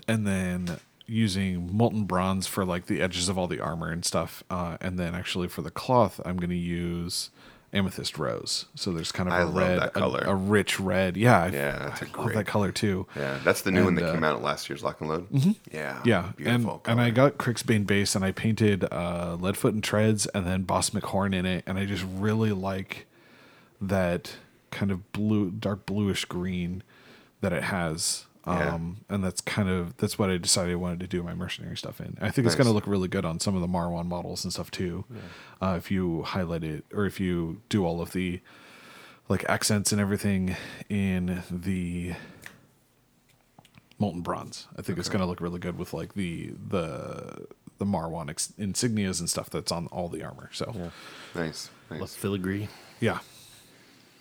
[0.09, 4.43] and then using molten bronze for like the edges of all the armor and stuff,
[4.51, 7.31] uh, and then actually for the cloth, I'm going to use
[7.75, 8.67] amethyst rose.
[8.75, 10.23] So there's kind of a I love red, that a- color.
[10.25, 11.17] A, rich red.
[11.17, 13.07] Yeah, I, Yeah, that's a I love that color too.
[13.17, 15.27] Yeah, that's the new one that uh, came out at last year's Lock and Load.
[15.73, 16.83] Yeah, Yeah, and beautiful.
[16.87, 17.31] and I color.
[17.31, 21.45] got Crixbane base, and I painted uh, Leadfoot and Treads, and then Boss McHorn in
[21.47, 23.07] it, and I just really like
[23.81, 24.37] that
[24.71, 26.83] kind of blue, dark bluish green
[27.41, 28.27] that it has.
[28.47, 28.75] Yeah.
[28.75, 31.77] Um, and that's kind of that's what I decided I wanted to do my mercenary
[31.77, 32.19] stuff in.
[32.21, 34.53] I think it's going to look really good on some of the Marwan models and
[34.53, 35.05] stuff too.
[35.63, 38.41] Uh, if you highlight it, or if you do all of the
[39.29, 40.57] like accents and everything
[40.91, 42.15] in the
[43.99, 44.67] molten bronze.
[44.77, 47.47] I think it's going to look really good with like the the
[47.79, 50.51] the Marwan ex- insignias and stuff that's on all the armor.
[50.53, 50.91] So yeah,
[51.35, 52.01] nice, nice.
[52.01, 52.69] Less filigree.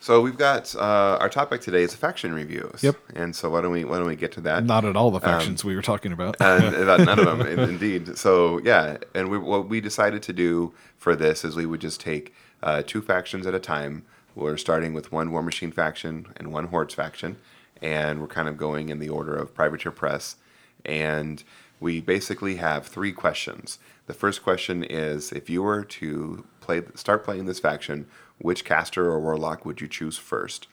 [0.04, 2.84] So we've got uh, our topic today is faction reviews.
[2.84, 2.98] Yep.
[3.16, 4.66] And so why don't we why don't we get to that?
[4.66, 6.36] not at all the factions we were talking about.
[6.42, 8.18] and about none of them, indeed.
[8.18, 12.02] So yeah, and we, what we decided to do for this is we would just
[12.02, 14.04] take uh, two factions at a time.
[14.36, 17.38] We're starting with one War Machine faction and one Hordes faction,
[17.82, 20.36] and we're kind of going in the order of Privateer Press.
[20.84, 21.46] And
[21.80, 23.80] we basically have three questions.
[24.08, 28.06] The first question is: If you were to play, start playing this faction,
[28.40, 30.68] which caster or warlock would you choose first?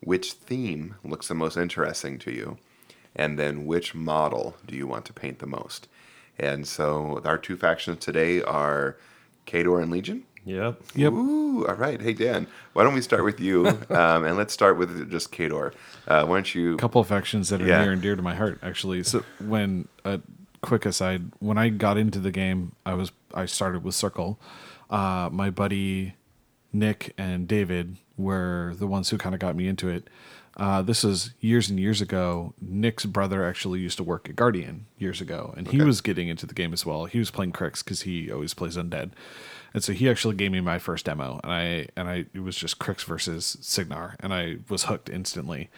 [0.00, 2.58] which theme looks the most interesting to you,
[3.16, 5.88] and then which model do you want to paint the most.
[6.38, 8.98] And so our two factions today are
[9.46, 10.24] Khador and Legion.
[10.44, 10.78] Yep.
[10.94, 11.12] Yep.
[11.14, 12.02] Ooh, all right.
[12.02, 13.66] Hey Dan, why don't we start with you?
[13.90, 15.72] Um, and let's start with just Khador.
[16.06, 16.74] Uh, why don't you?
[16.74, 17.80] a couple of factions that are Yeah.
[17.80, 20.20] near and dear to my heart actually so when a
[20.60, 24.38] quick aside when i got into the game i was i started with circle
[24.90, 26.14] uh, my buddy
[26.74, 30.08] nick and david were the ones who kind of got me into it.
[30.56, 32.54] Uh, this is years and years ago.
[32.60, 36.46] Nick's brother actually used to work at guardian years ago and he was getting into
[36.46, 37.06] the game as well.
[37.06, 39.10] He was playing Cryx because he always plays undead.
[39.72, 42.56] And so he actually gave me my first demo and i and i it was
[42.56, 45.68] just Cryx versus Cygnar and i was hooked instantly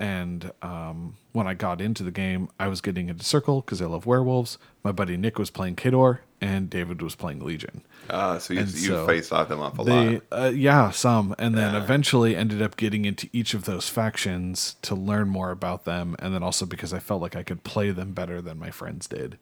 [0.00, 3.86] and um, when I got into the game, I was getting into Circle because I
[3.86, 4.58] love werewolves.
[4.82, 7.82] My buddy Nick was playing Khador, and David was playing Legion.
[8.08, 10.22] Uh, so you, And you so faced off them off a They, lot.
[10.32, 14.94] uh, yeah, some, and then eventually ended up getting into each of those factions to
[14.94, 18.12] learn more about them, and then also because I felt like I could play them
[18.12, 19.38] better than my friends did.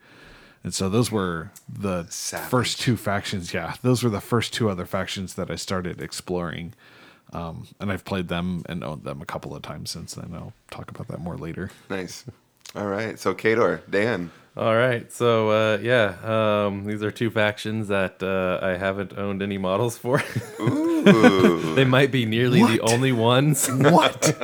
[0.64, 2.50] And so those were the Savage.
[2.50, 3.54] first two factions.
[3.54, 6.74] Yeah, those were the first two other factions that I started exploring.
[7.32, 10.32] Um, and I've played them and owned them a couple of times since then.
[10.34, 11.70] I'll talk about that more later.
[11.90, 12.24] Nice.
[12.74, 13.18] All right.
[13.18, 14.30] So Khador, Dan.
[14.56, 19.40] All right, so uh, yeah, um, these are two factions that uh, I haven't owned
[19.40, 20.20] any models for.
[20.58, 21.74] Ooh.
[21.76, 24.36] they might be nearly the only ones What?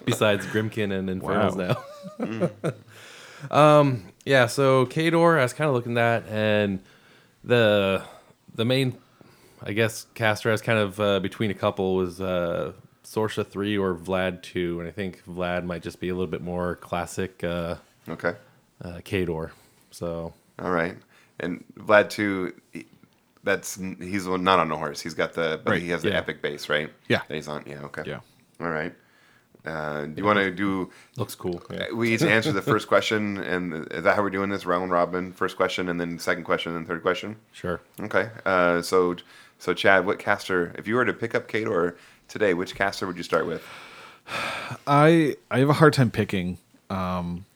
[0.04, 1.76] besides Grymkin and Infernals Wow.
[2.20, 2.50] now.
[3.50, 6.80] um, yeah, so Khador, I was kind of looking at, that, and
[7.42, 8.02] the
[8.54, 8.98] the main,
[9.64, 12.72] I guess, was kind of uh, between a couple was uh,
[13.04, 16.42] Sorscha three or Vlad two, and I think Vlad might just be a little bit
[16.42, 17.76] more classic uh,
[18.08, 18.34] okay.
[18.82, 19.50] uh, Khador.
[19.90, 20.96] So All right.
[21.40, 22.54] And Vlad two,
[23.44, 25.00] That's he's not on a horse.
[25.00, 26.18] He's got the but Right, he has the yeah.
[26.18, 26.90] epic base, right?
[27.08, 27.22] Yeah.
[27.28, 27.64] That he's on.
[27.66, 27.82] Yeah.
[27.82, 28.02] Okay.
[28.06, 28.20] Yeah.
[28.60, 28.94] All right.
[29.64, 30.90] Uh, do you want to do?
[31.16, 31.62] looks cool.
[31.70, 31.92] Yeah.
[31.92, 34.66] We each answer the first question, and is that how we're doing this?
[34.66, 35.32] Round robin.
[35.32, 37.36] First question, and then second question, and third question.
[37.52, 37.80] Sure.
[38.00, 38.28] Okay.
[38.44, 39.14] Uh, so,
[39.62, 40.74] so Chad, what caster?
[40.76, 41.94] If you were to pick up Khador
[42.26, 43.64] today, which caster would you start with?
[44.88, 46.58] I I have a hard time picking.
[46.90, 47.46] Um,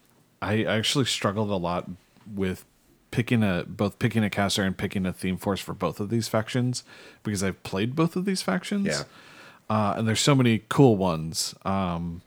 [0.40, 1.90] I actually struggled a lot
[2.32, 2.64] with
[3.10, 6.28] picking a both picking a caster and picking a theme force for both of these
[6.28, 6.84] factions
[7.24, 8.86] because I've played both of these factions.
[8.86, 9.02] Yeah.
[9.68, 11.56] Uh, and there's so many cool ones.
[11.64, 12.22] Um,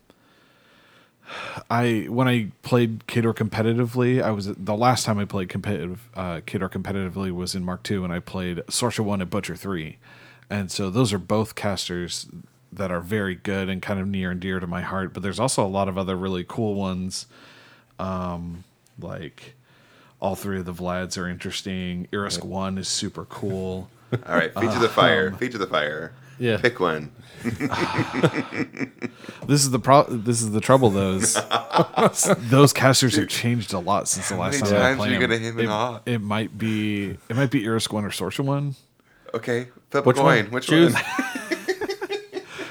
[1.69, 6.41] I when I played Khador competitively, I was the last time I played competitive uh,
[6.41, 9.97] Khador competitively was in Mark II, and I played Sorscha One and Butcher Three,
[10.49, 12.27] and so those are both casters
[12.71, 15.13] that are very good and kind of near and dear to my heart.
[15.13, 17.25] But there's also a lot of other really cool ones,
[17.97, 18.63] um,
[18.99, 19.55] like
[20.21, 22.07] all three of the Vlads are interesting.
[22.11, 23.89] Irusk One is super cool.
[24.27, 24.53] All right.
[24.53, 25.31] Feet to the fire.
[25.33, 26.13] Feet to the fire.
[26.39, 26.57] Yeah.
[26.57, 27.11] Pick one.
[29.47, 30.03] This is the pro.
[30.03, 30.89] This is the trouble.
[30.91, 31.33] Those
[32.37, 35.13] those casters have changed a lot since the last many time I times played are
[35.13, 35.29] you them.
[35.29, 35.65] gonna hit me
[36.05, 38.75] it, it might be it might be Irusk one or Sorscha one.
[39.33, 39.69] Okay.
[39.89, 40.43] Flip Which a coin.
[40.45, 40.51] one?
[40.51, 40.93] Which Choose.
[40.93, 41.03] one?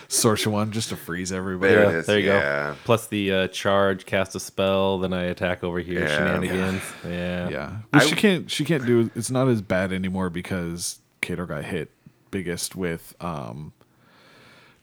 [0.08, 1.74] Sorscha one just to freeze everybody.
[1.74, 2.70] There Yeah, it is, there you yeah.
[2.70, 2.76] go.
[2.84, 6.00] Plus the uh, charge, cast a spell, then I attack over here.
[6.00, 6.16] Yeah.
[6.16, 6.82] Shenanigans.
[7.04, 7.48] Yeah.
[7.48, 8.50] Yeah, but I- she can't.
[8.50, 9.10] She can't do.
[9.16, 11.90] It's not as bad anymore because Khador got hit
[12.30, 13.72] biggest with um,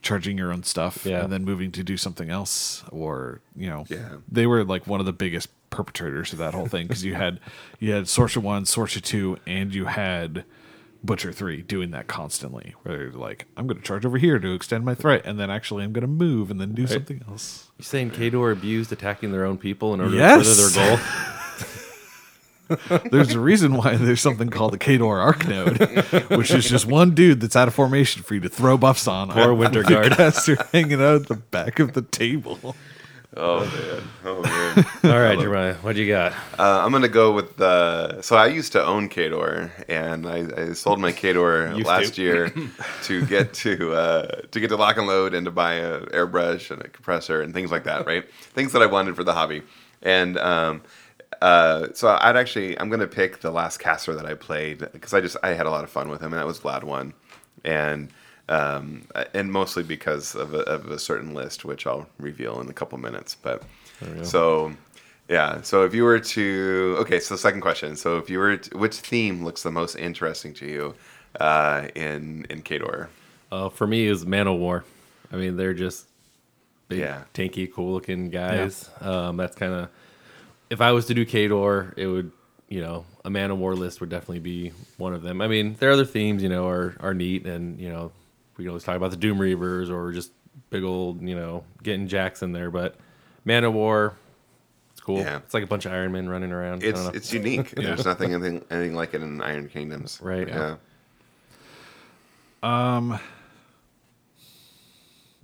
[0.01, 1.23] charging your own stuff Yeah.
[1.23, 4.17] and then moving to do something else, or you know, Yeah.
[4.31, 7.39] they were like one of the biggest perpetrators of that whole thing because you had
[7.79, 10.45] you had Sorscha one, Sorscha two, and you had
[11.03, 12.73] Butcher three doing that constantly.
[12.83, 15.49] Where they're like, I'm going to charge over here to extend my threat, and then
[15.51, 17.67] actually I'm going to move and then do something else.
[17.77, 20.45] you're saying Khador abused attacking their own people in order Yes.
[20.47, 21.05] to further their goal?
[23.11, 27.13] There's a reason why there's something called the Khador Arc Node, which is just one
[27.13, 29.31] dude that's out of formation for you to throw buffs on.
[29.37, 30.13] Or Winter Guard.
[30.13, 32.75] caster hanging out at the back of the table.
[33.37, 34.03] Oh man.
[34.23, 34.85] Oh man.
[35.13, 36.31] All right, Jeremiah, what do you got?
[36.57, 38.21] Uh, I'm gonna go with the.
[38.21, 42.21] So I used to own Khador, and I, I sold my Khador last to.
[42.21, 42.53] year
[43.03, 46.71] to get to uh, to get to lock and load and to buy a airbrush
[46.71, 48.07] and a compressor and things like that.
[48.07, 49.63] Right, things that I wanted for the hobby.
[50.01, 50.81] And um,
[51.41, 55.21] uh, so I'd actually I'm gonna pick the last caster that I played because I
[55.21, 57.13] just I had a lot of fun with him, and that was Vlad one,
[57.63, 58.09] and
[58.49, 62.73] um, and mostly because of a, of a certain list, which I'll reveal in a
[62.73, 63.35] couple minutes.
[63.35, 63.63] But
[64.23, 64.73] so
[65.29, 67.95] yeah, so if you were to okay, so second question.
[67.95, 70.95] So if you were to, which theme looks the most interesting to you
[71.39, 73.07] uh, in in Khador?
[73.51, 74.83] Uh, for me, is Man of War.
[75.31, 76.05] I mean, they're just
[76.87, 77.23] big, Yeah.
[77.33, 78.89] tanky, cool looking guys.
[79.01, 79.89] Um, that's kind of
[80.69, 82.31] if I was to do Khador, it would
[82.69, 85.41] you know a Man of War list would definitely be one of them.
[85.41, 88.11] I mean, their other themes, you know, are are neat, and you know
[88.57, 90.31] we can always talk about the Doom Reavers or just
[90.69, 92.95] big old you know getting Jackson there, but
[93.43, 94.15] Man of War.
[94.91, 95.19] It's cool.
[95.19, 95.37] Yeah.
[95.37, 96.83] It's like a bunch of Iron Men running around.
[96.83, 97.17] I It's don't know.
[97.17, 97.69] it's unique.
[97.75, 100.19] There's nothing anything, anything like it in Iron Kingdoms.
[100.21, 100.47] Right.
[100.47, 100.77] Yeah.
[102.63, 103.19] Um,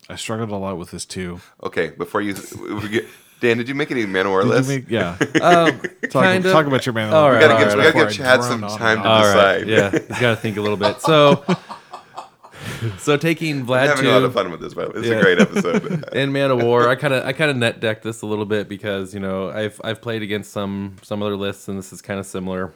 [0.10, 1.42] I struggled a lot with this too.
[1.62, 1.90] Okay.
[1.90, 2.36] Before you,
[2.82, 3.06] we get,
[3.42, 4.70] Dan, did you make any Manowar Did you lists?
[4.70, 6.52] make- yeah, um, talk, kind of.
[6.54, 7.14] talk about your man.
[7.14, 9.08] All we right, gotta all give, right, we gotta give I Chad some time to.
[9.10, 9.62] All decide.
[9.62, 11.02] right, yeah, you got to think a little bit.
[11.02, 11.44] So,
[13.00, 15.16] so taking I'm Vlad having a lot of fun with this, but it's Yeah.
[15.16, 16.06] a great episode.
[16.14, 18.46] and Man of War, I kind of I kind of net decked this a little
[18.46, 22.02] bit because you know I've I've played against some some other lists and this is
[22.02, 22.74] kind of similar.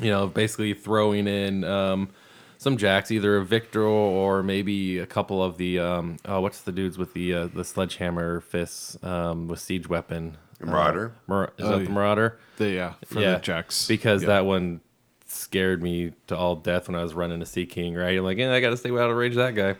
[0.00, 2.08] You know, basically throwing in um,
[2.64, 6.72] some jacks, either a Victor or maybe a couple of the um, oh, what's the
[6.72, 10.36] dudes with the uh, the sledgehammer fists um, with siege weapon?
[10.60, 11.12] Marauder?
[11.14, 11.90] Uh, Mar- is Oh, that the.
[11.90, 12.38] Marauder?
[12.56, 13.86] The, yeah, for yeah, the jacks.
[13.86, 14.28] because Yeah.
[14.28, 14.80] that one
[15.26, 17.94] scared me to all death when I was running a Sea King.
[17.94, 19.74] Right, I'm like, yeah, I got to stay out of range of that guy.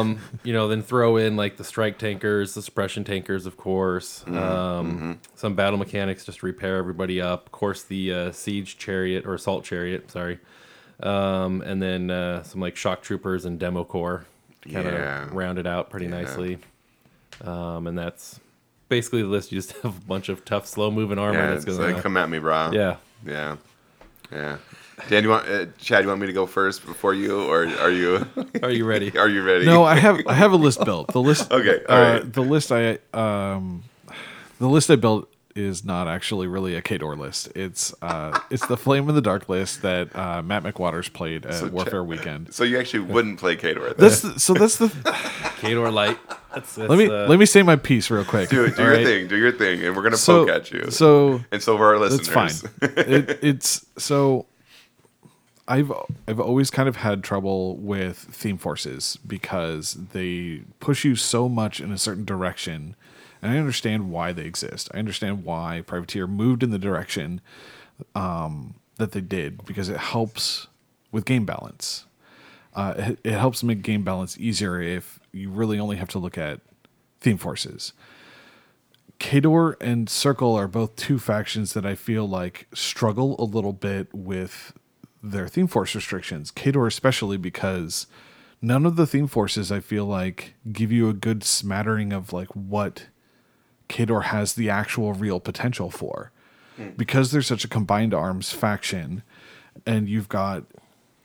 [0.00, 4.22] Um, you know, then throw in like the strike tankers, the suppression tankers, of course.
[4.26, 4.36] Mm-hmm.
[4.38, 7.46] Um, Some battle mechanics just to repair everybody up.
[7.46, 10.10] Of course, the uh, siege chariot or assault chariot.
[10.10, 10.38] Sorry.
[11.02, 14.26] Um, and then uh, some like shock troopers and demo corps
[14.70, 15.28] kind of Yeah.
[15.32, 16.58] round it out pretty nicely.
[17.42, 18.38] Um, and that's
[18.88, 19.50] basically the list.
[19.52, 22.02] You just have a bunch of tough, slow moving armor Yeah, that's it's going like,
[22.02, 22.70] come at me, bro.
[22.72, 22.96] Yeah.
[23.24, 23.56] Yeah.
[24.30, 24.58] Yeah.
[25.08, 26.02] Dan, you want uh, Chad?
[26.04, 28.26] You want me to go first before you, or are you
[28.62, 29.10] Are you ready?
[29.18, 29.64] are you ready?
[29.64, 31.08] no, I have I have a list built.
[31.08, 31.50] The list.
[31.50, 32.32] Okay, all uh, right.
[32.32, 33.82] The list I um,
[34.58, 37.50] the list I built is not actually really a Khador list.
[37.54, 41.54] It's uh, it's the Flame in the Dark list that uh, Matt McWaters played at
[41.54, 42.54] So Warfare Chad- Weekend.
[42.54, 43.88] So you actually wouldn't play Khador?
[43.88, 43.94] Then.
[43.98, 44.54] That's the, so.
[44.54, 44.86] That's the.
[45.60, 46.18] Khador Light.
[46.54, 48.48] That's, that's, let me uh, let me say my piece real quick.
[48.48, 49.06] do, do your right?
[49.06, 49.28] thing.
[49.28, 50.90] Do your thing, and we're gonna So poke at you.
[50.90, 52.90] so and so for our That's listeners, fine.
[52.96, 54.46] it, it's so.
[55.68, 55.92] I've
[56.26, 61.80] I've always kind of had trouble with theme forces because they push you so much
[61.80, 62.96] in a certain direction,
[63.42, 64.88] and I understand why they exist.
[64.92, 67.40] I understand why Privateer moved in the direction
[68.14, 70.68] um, that they did because it helps
[71.12, 72.06] with game balance.
[72.74, 76.38] Uh, it, it helps make game balance easier if you really only have to look
[76.38, 76.60] at
[77.20, 77.92] theme forces.
[79.18, 84.08] Khador and Circle are both two factions that I feel like struggle a little bit
[84.14, 84.72] with
[85.22, 86.50] their theme force restrictions.
[86.50, 88.06] Kador especially because
[88.62, 92.48] none of the theme forces I feel like give you a good smattering of like
[92.48, 93.06] what
[93.90, 96.32] Khador has the actual real potential for.
[96.76, 96.90] Hmm.
[96.96, 99.22] Because there's such a combined arms faction
[99.86, 100.64] and you've got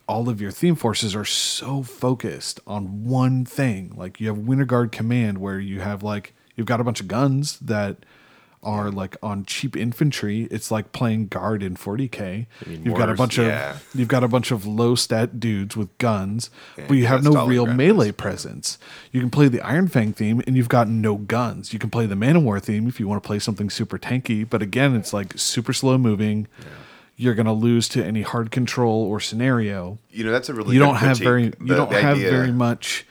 [0.07, 3.93] all of your theme forces are so focused on one thing.
[3.95, 7.07] Like you have Winter Guard Command where you have like you've got a bunch of
[7.07, 7.97] guns that
[8.65, 10.47] are like on cheap infantry.
[10.51, 12.47] It's like playing guard in 40k.
[12.67, 15.95] mean You've got a bunch of you've got a bunch of low stat dudes with
[15.99, 18.77] guns, Yeah, but you have no real melee presence.
[19.11, 21.71] You can play the Iron Fang theme and you've got no guns.
[21.71, 23.97] You can play the Man of War theme if you want to play something super
[23.99, 26.47] tanky, but again, it's like super slow moving.
[27.17, 29.99] You're going to lose to any hard control or scenario.
[30.09, 32.51] you know that's a really you don't have very you The- don't have idea- very
[32.51, 33.05] much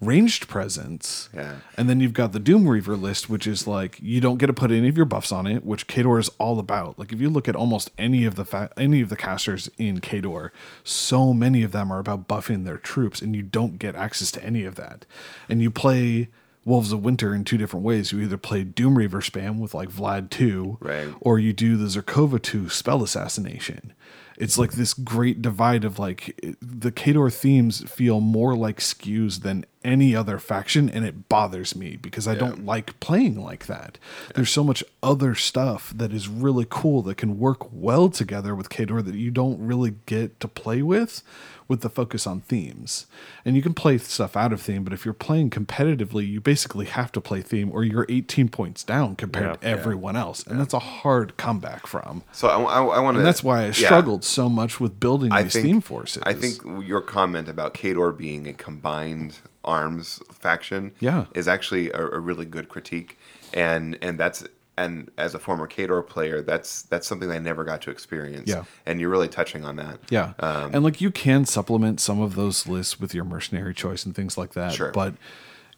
[0.00, 1.28] ranged presence.
[1.34, 1.56] Yeah.
[1.76, 4.52] And then you've got the Doom Reaver list, which is like you don't get to
[4.52, 6.98] put any of your buffs on it, which Khador is all about.
[6.98, 10.00] Like if you look at almost any of the fa- any of the casters in
[10.00, 10.50] Khador,
[10.84, 14.44] so many of them are about buffing their troops, and you don't get access to
[14.44, 15.06] any of that.
[15.48, 16.28] And you play
[16.64, 18.10] Wolves of Winter in two different ways.
[18.12, 21.08] You either play Doom Reaver spam with like Vlad two, Right.
[21.20, 23.92] or you do the Zerkova two spell assassination.
[24.38, 29.64] It's like this great divide of like the Khador themes feel more like skews than
[29.86, 33.98] any other faction, and it bothers me because I don't like playing like that.
[34.34, 38.68] There's so much other stuff that is really cool that can work well together with
[38.68, 41.22] Khador that you don't really get to play with
[41.68, 43.06] with the focus on themes.
[43.44, 46.86] And you can play stuff out of theme, but if you're playing competitively, you basically
[46.86, 49.72] have to play theme or you're 18 points down compared to Yeah.
[49.72, 50.46] everyone else.
[50.46, 52.22] And that's a hard comeback from.
[52.32, 53.22] So I, want to.
[53.22, 53.72] That's why I yeah.
[53.72, 56.22] struggled so much with building I these think, theme forces.
[56.24, 61.26] I think your comment about Khador being a combined arms faction Yeah.
[61.34, 63.18] is actually a, a really good critique,
[63.54, 64.44] and and that's
[64.78, 68.48] and as a former Khador player, that's that's something I never got to experience.
[68.48, 68.64] Yeah.
[68.84, 69.98] and you're really touching on that.
[70.10, 70.34] Yeah.
[70.38, 74.14] Um, and like you can supplement some of those lists with your mercenary choice and
[74.14, 74.72] things like that.
[74.72, 74.92] Sure.
[74.92, 75.14] But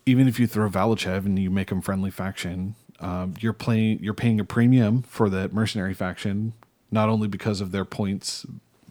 [0.04, 4.14] even if you throw Valachev and you make him friendly faction, um, you're playing you're
[4.14, 6.54] paying a premium for that mercenary faction,
[6.90, 8.44] not only because of their points,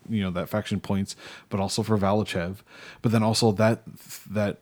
[0.08, 1.18] you know, that faction points,
[1.50, 2.58] but also for Valachev.
[3.02, 3.82] But then also that
[4.30, 4.60] that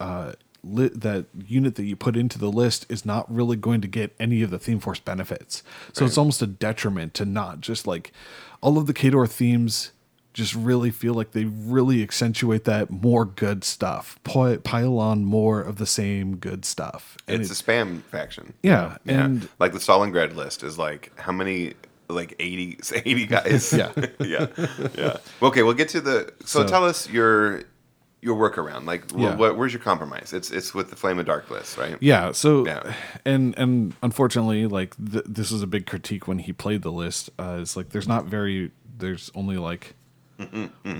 [0.00, 3.88] uh, li- that unit that you put into the list is not really going to
[3.88, 5.62] get any of the theme force benefits.
[5.92, 8.12] So it's almost a detriment to not just like
[8.60, 9.90] all of the Khador themes
[10.32, 15.60] just really feel like they really accentuate that more good stuff, Pi- pile on more
[15.60, 17.16] of the same good stuff.
[17.28, 18.52] And it's a spam faction.
[18.60, 21.74] yeah, Yeah, and like the Stalingrad list is like how many
[22.08, 23.72] like 80, 80 guys.
[23.72, 23.92] Yeah.
[24.18, 24.46] yeah,
[24.98, 25.16] yeah.
[25.40, 26.32] Okay, we'll get to the.
[26.40, 27.62] So, So- tell us your
[28.24, 28.86] your workaround.
[28.86, 29.36] Like, wh- Yeah.
[29.36, 30.32] what, where's your compromise?
[30.32, 31.96] It's it's with the Flame of Dark list, right?
[32.00, 32.32] Yeah.
[32.32, 32.94] So, Yeah.
[33.24, 37.30] and and unfortunately, like th- this was a big critique when he played the list.
[37.38, 39.94] Uh, it's like there's not very there's only like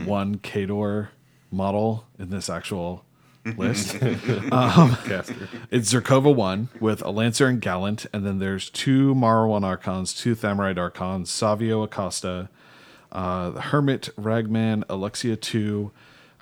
[0.05, 1.09] one Khador
[1.51, 3.05] model in this actual
[3.57, 3.99] list.
[4.01, 5.49] caster.
[5.71, 10.35] it's Zerkova one with a Lancer and Gallant, and then there's two Morrowan Archons, two
[10.35, 12.49] Thamarite Archons, Savio Acosta,
[13.13, 15.91] uh, the Hermit, Ragman, Alexia 2,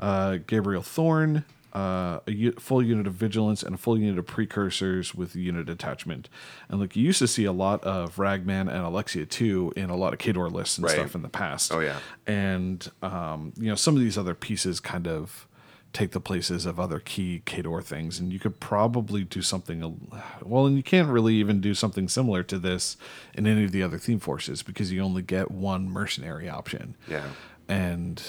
[0.02, 4.26] uh, Gabriel Thorn, uh, a u- full unit of Vigilance, and a full unit of
[4.26, 6.28] Precursors with unit attachment.
[6.68, 9.96] And like you used to see a lot of Ragman and Alexia too in a
[9.96, 10.94] lot of Khador lists and Right.
[10.96, 11.72] stuff in the past.
[11.72, 11.98] Oh, yeah.
[12.26, 15.46] And, um, you know, some of these other pieces kind of
[15.94, 18.18] take the places of other key Khador things.
[18.18, 22.08] And you could probably do something, a- well, and you can't really even do something
[22.08, 22.96] similar to this
[23.34, 26.96] in any of the other theme forces because you only get one mercenary option.
[27.08, 27.24] Yeah.
[27.68, 28.22] And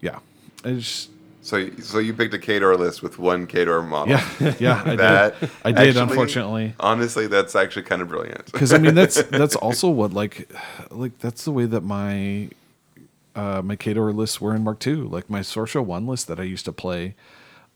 [0.00, 0.18] yeah,
[0.64, 1.08] it's
[1.42, 4.08] So, so you picked a Khador list with one Khador model.
[4.40, 5.50] yeah, yeah, I That did.
[5.64, 6.74] I did, actually- unfortunately.
[6.80, 8.46] Honestly, that's actually kind of brilliant.
[8.52, 10.50] because I mean that's that's also what like
[10.90, 12.48] like that's the way that my
[13.34, 14.94] uh my Khador lists were in Mark II.
[14.96, 17.14] Like my Sorscha one list that I used to play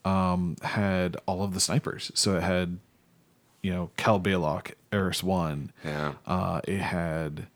[0.04, 2.10] um had all of the snipers.
[2.14, 2.78] So it had
[3.62, 5.72] you know Kell Bailoch, Eiryss one.
[5.84, 6.14] Yeah.
[6.26, 7.46] Uh it had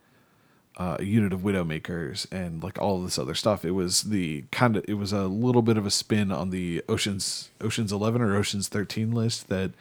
[0.77, 3.65] uh, a unit of Widowmakers and like all of this other stuff.
[3.65, 6.83] It was the kind of it was a little bit of a spin on the
[6.89, 9.73] Oceans Oceans Eleven or Oceans Thirteen list that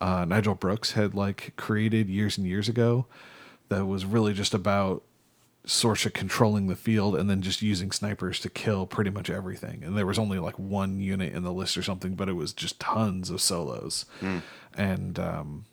[0.00, 3.06] uh, Nigel Brooks had like created years and years ago.
[3.70, 5.02] That was really just about
[5.66, 9.82] Sorscha controlling the field and then just using snipers to kill pretty much everything.
[9.82, 12.52] And there was only like one unit in the list or something, but it was
[12.52, 14.04] just tons of solos.
[14.76, 15.64] And um,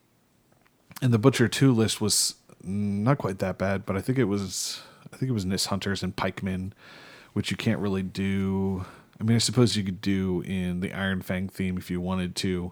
[1.02, 4.82] and the Butcher Two list was not quite that bad, but I think it was
[5.14, 6.74] I think it was Nyss Hunters and Pikemen,
[7.34, 8.86] which you can't really do.
[9.20, 12.36] I mean, I suppose you could do in the Iron Fang theme if you wanted
[12.38, 12.72] to.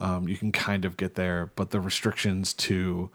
[0.00, 3.10] Um, you can kind of get there, but the restrictions to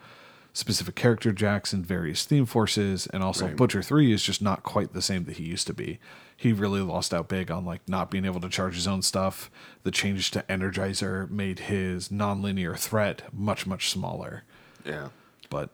[0.53, 3.55] specific character jacks and various theme forces, and also Right.
[3.57, 5.99] Butcher Three is just not quite the same that he used to be.
[6.37, 9.49] He really lost out big on like not being able to charge his own stuff.
[9.83, 14.43] The change to Energizer made his non-linear threat much much smaller.
[14.85, 15.09] yeah.
[15.49, 15.69] But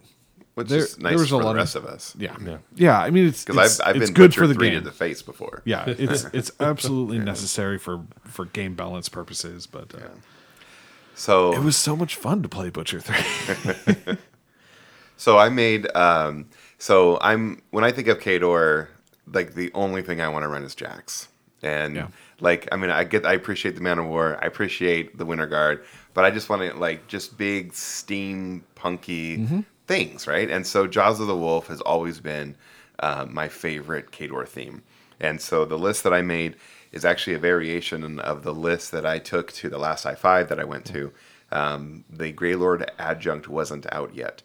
[0.56, 2.14] Which There- is there nice was a for the lot of- rest of, us.
[2.20, 2.58] yeah, Yeah.
[2.76, 3.00] yeah.
[3.00, 4.80] I mean, it's Because it's, I've, I've it's been good for the 3 game.
[4.80, 5.62] to the face before.
[5.66, 9.66] yeah, it's it's absolutely necessary for for game balance purposes.
[9.66, 10.10] But uh,
[11.16, 14.18] So it was so much fun to play Butcher Three.
[15.18, 16.48] So I made um
[16.80, 18.88] so I'm when I think of Khador,
[19.32, 21.28] like the only thing I want to run is Jax.
[21.62, 22.08] And Yeah.
[22.40, 25.46] like I mean I get I appreciate the Man of War, I appreciate the Winter
[25.48, 25.84] Guard,
[26.16, 30.50] but I just want to like just big steam punky things, right?
[30.50, 32.56] And so Jaws of the Wolf has always been
[33.00, 34.84] uh, my favorite Khador theme.
[35.20, 36.56] And so the list that I made
[36.92, 40.60] is actually a variation of the list that I took to the last I5 that
[40.60, 41.12] I went to.
[41.52, 44.42] Um, the Greylord adjunct wasn't out yet.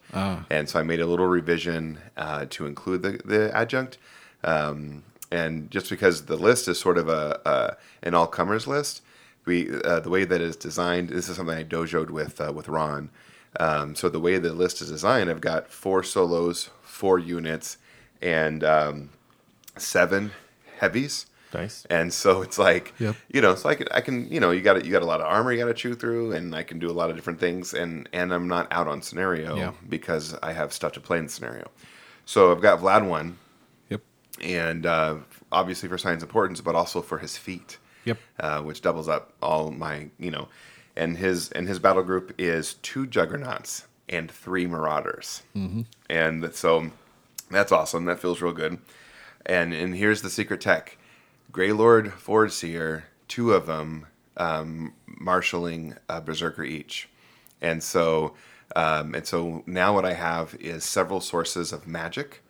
[0.49, 3.97] And so I made a little revision uh, to include the, the adjunct.
[4.43, 9.01] Um, and just because the list is sort of a, a an all comers list,
[9.45, 11.09] we uh, the way that it's designed.
[11.09, 13.09] This is something I dojoed with uh, with Ron.
[13.59, 17.77] Um, so the way the list is designed, I've got four solos, four units,
[18.21, 19.09] and um,
[19.77, 20.31] seven
[20.79, 21.25] heavies.
[21.53, 21.85] Nice.
[21.89, 23.15] And so it's like, Yep.
[23.31, 25.21] you know, so I can, I can, you know, you got you got a lot
[25.21, 27.39] of armor you got to chew through, and I can do a lot of different
[27.39, 29.71] things, and and I'm not out on scenario Yeah.
[29.87, 31.71] because I have stuff to play in the scenario.
[32.25, 33.37] So I've got Vlad one,
[33.89, 34.01] yep,
[34.41, 35.15] and uh,
[35.49, 39.31] obviously for Signs and Portents, but also for his feet, yep, uh, which doubles up
[39.41, 40.49] all my, you know,
[40.97, 45.81] and his and his battle group is two juggernauts and three marauders, mm-hmm.
[46.09, 46.91] and so
[47.49, 48.05] that's awesome.
[48.05, 48.79] That feels real good.
[49.45, 50.97] And and here's the secret tech:
[51.51, 57.07] Greylord, Forge Seer, two of them um, marshaling a berserker each,
[57.61, 58.33] and so
[58.75, 62.43] um, and so now what I have is several sources of magic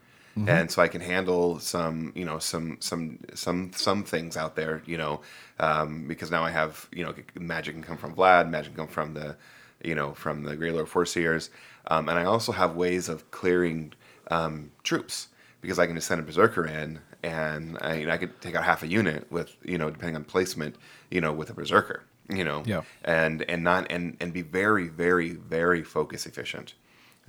[0.45, 4.81] and so I can handle some, you know, some some some some things out there,
[4.85, 5.21] you know,
[5.59, 8.93] um, because now I have, you know, magic can come from Vlad, magic can come
[8.93, 9.35] from the,
[9.83, 11.49] you know, from the Greylord Forge Seers,
[11.87, 13.93] um, and I also have ways of clearing
[14.29, 15.29] um, troops
[15.61, 18.83] because I can just send a berserker in, and I, I could take out half
[18.83, 20.75] a unit with, you know, depending on placement,
[21.09, 22.81] you know, with a berserker, you know, Yeah.
[23.03, 26.73] and and not and and be very very very focus efficient.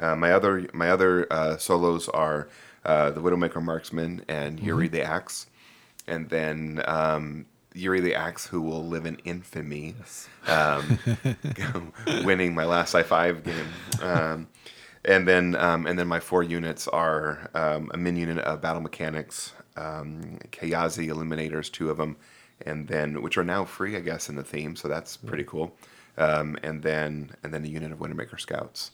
[0.01, 2.49] Uh, my other my other uh, solos are
[2.85, 5.47] uh, the Widowmaker Marksman and Yuri the Axe,
[6.07, 9.95] and then um, Yuri the Axe, who will live in infamy,
[10.47, 10.99] um,
[12.25, 13.67] winning my last I five game.
[14.03, 14.49] Um,
[15.05, 18.83] and then um, and then my four units are um, a min unit of battle
[18.83, 22.17] mechanics, um, Kayazy Eliminators, two of them,
[22.67, 24.77] and then which are now free, I guess, in the theme.
[24.77, 25.75] So that's pretty cool.
[26.17, 28.91] Um, and then and then a unit of Wintermaker Scouts.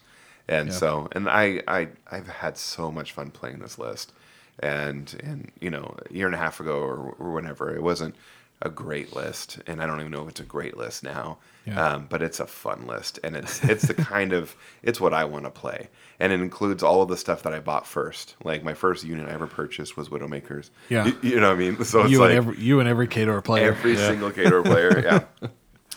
[0.48, 0.74] And Yeah.
[0.74, 4.12] so, and I, I, I've had so much fun playing this list,
[4.60, 8.14] and and you know, a year and a half ago or, or whenever, it wasn't,
[8.62, 11.38] a great list, and I don't even know if it's a great list now.
[11.66, 11.82] Yeah.
[11.94, 15.24] Um, but it's a fun list, and it's it's the kind of it's what I
[15.24, 15.88] want to play,
[16.20, 18.36] and it includes all of the stuff that I bought first.
[18.44, 20.70] Like my first unit I ever purchased was Widowmakers.
[20.90, 21.06] Yeah.
[21.06, 21.84] you, you know what I mean.
[21.84, 23.68] So it's you like and every you and every Khador player.
[23.70, 25.24] every single Khador player.
[25.40, 25.48] Yeah,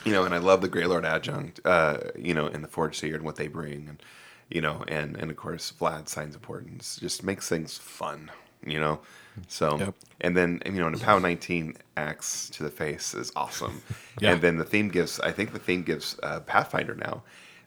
[0.05, 1.59] you know, and I love the Greylord adjunct.
[1.65, 4.01] Uh, you know, in the Forge Seer and what they bring, and
[4.49, 8.31] you know, and and of course Vlad Signs and Portents just makes things fun.
[8.65, 8.99] You know,
[9.47, 9.95] so Yep.
[10.21, 13.81] and then you know, and a POW nineteen axe to the face is awesome.
[14.19, 14.31] Yeah.
[14.33, 15.19] And then the theme gives.
[15.19, 17.21] I think the theme gives uh, Pathfinder now.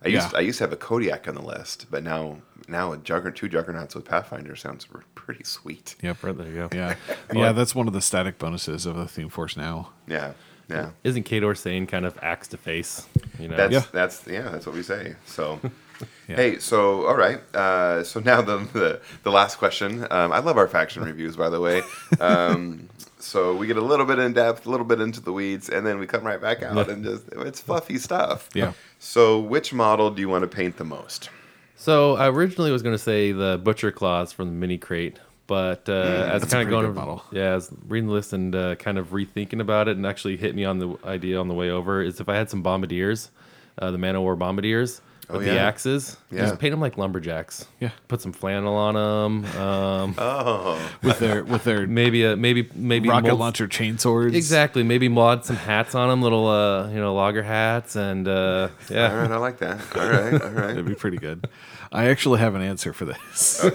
[0.05, 0.39] I used Yeah.
[0.39, 3.49] I used to have a Kodiak on the list, but now now a Jugger two
[3.49, 5.95] Juggernauts with Pathfinder sounds pretty sweet.
[6.03, 6.69] Yep, right there you go.
[6.73, 6.97] Yeah,
[7.33, 9.91] yeah, that's one of the static bonuses of the theme force now.
[10.09, 10.33] Yeah,
[10.69, 10.91] yeah.
[11.05, 13.07] Isn't Khador saying kind of axe to face?
[13.39, 13.83] You know, That's Yeah.
[13.93, 15.15] that's yeah, that's what we say.
[15.25, 15.61] So,
[16.29, 16.37] Yeah.
[16.37, 17.41] hey, so all right.
[17.55, 20.07] Uh, so now the the, the last question.
[20.11, 21.83] Um, I love our faction reviews, by the way.
[22.21, 22.89] Um,
[23.19, 25.87] so we get a little bit in depth, a little bit into the weeds, and
[25.87, 28.49] then we come right back out and just it's fluffy stuff.
[28.55, 28.73] Yeah.
[28.99, 31.31] So, which model do you want to paint the most?
[31.77, 35.89] So I originally was going to say the butcher claws from the mini crate, but
[35.89, 37.25] uh, as kind of going, model.
[37.33, 40.55] yeah, as reading the list and uh, kind of rethinking about it, and actually hit
[40.55, 43.31] me on the idea on the way over is if I had some bombardiers,
[43.79, 45.01] uh, the Man of War bombardiers
[45.33, 45.67] with the yeah.
[45.69, 46.41] axes, Yeah.
[46.43, 47.67] just paint them like lumberjacks.
[47.81, 47.91] Yeah.
[48.09, 49.61] put some flannel on them.
[49.61, 54.35] Um, Oh, with their with their maybe a maybe maybe rocket mold- launcher chainswords.
[54.35, 54.83] Exactly.
[54.83, 59.13] Maybe mod some hats on them, little uh, you know logger hats, and uh, yeah.
[59.15, 59.81] right, I like that.
[59.97, 60.67] All right, all right.
[60.69, 61.49] That'd be pretty good.
[61.93, 63.65] I actually have an answer for this.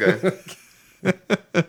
[1.06, 1.64] Okay.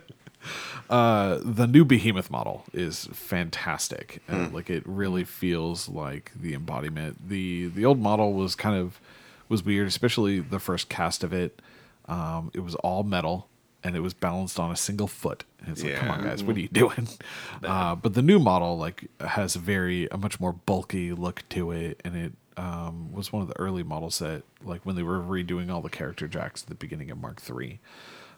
[0.88, 4.22] Uh, the new Behemoth model is fantastic.
[4.30, 4.34] Hmm.
[4.44, 7.28] Uh, like it really feels like the embodiment.
[7.28, 9.00] the The old model was kind of
[9.48, 11.60] was weird, especially the first cast of it.
[12.06, 13.48] Um, it was all metal
[13.86, 15.44] and it was balanced on a single foot.
[15.60, 17.08] And it's like, come on, guys, what are you doing?
[17.64, 21.72] Uh, but the new model like has a very a much more bulky look to
[21.72, 25.18] it, and it um, was one of the early models that like when they were
[25.18, 27.80] redoing all the character jacks at the beginning of Mark Three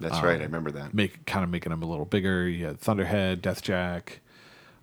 [0.00, 0.40] That's right.
[0.40, 0.94] I remember that.
[0.94, 2.48] make kind of making them a little bigger.
[2.48, 4.20] You had Thunderhead, Deathjack,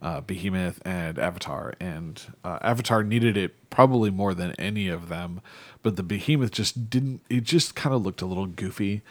[0.01, 1.73] uh, Behemoth, and Avatar.
[1.79, 5.41] And uh, Avatar needed it probably more than any of them,
[5.83, 7.21] but the Behemoth just didn't.
[7.29, 9.01] It just kind of looked a little goofy.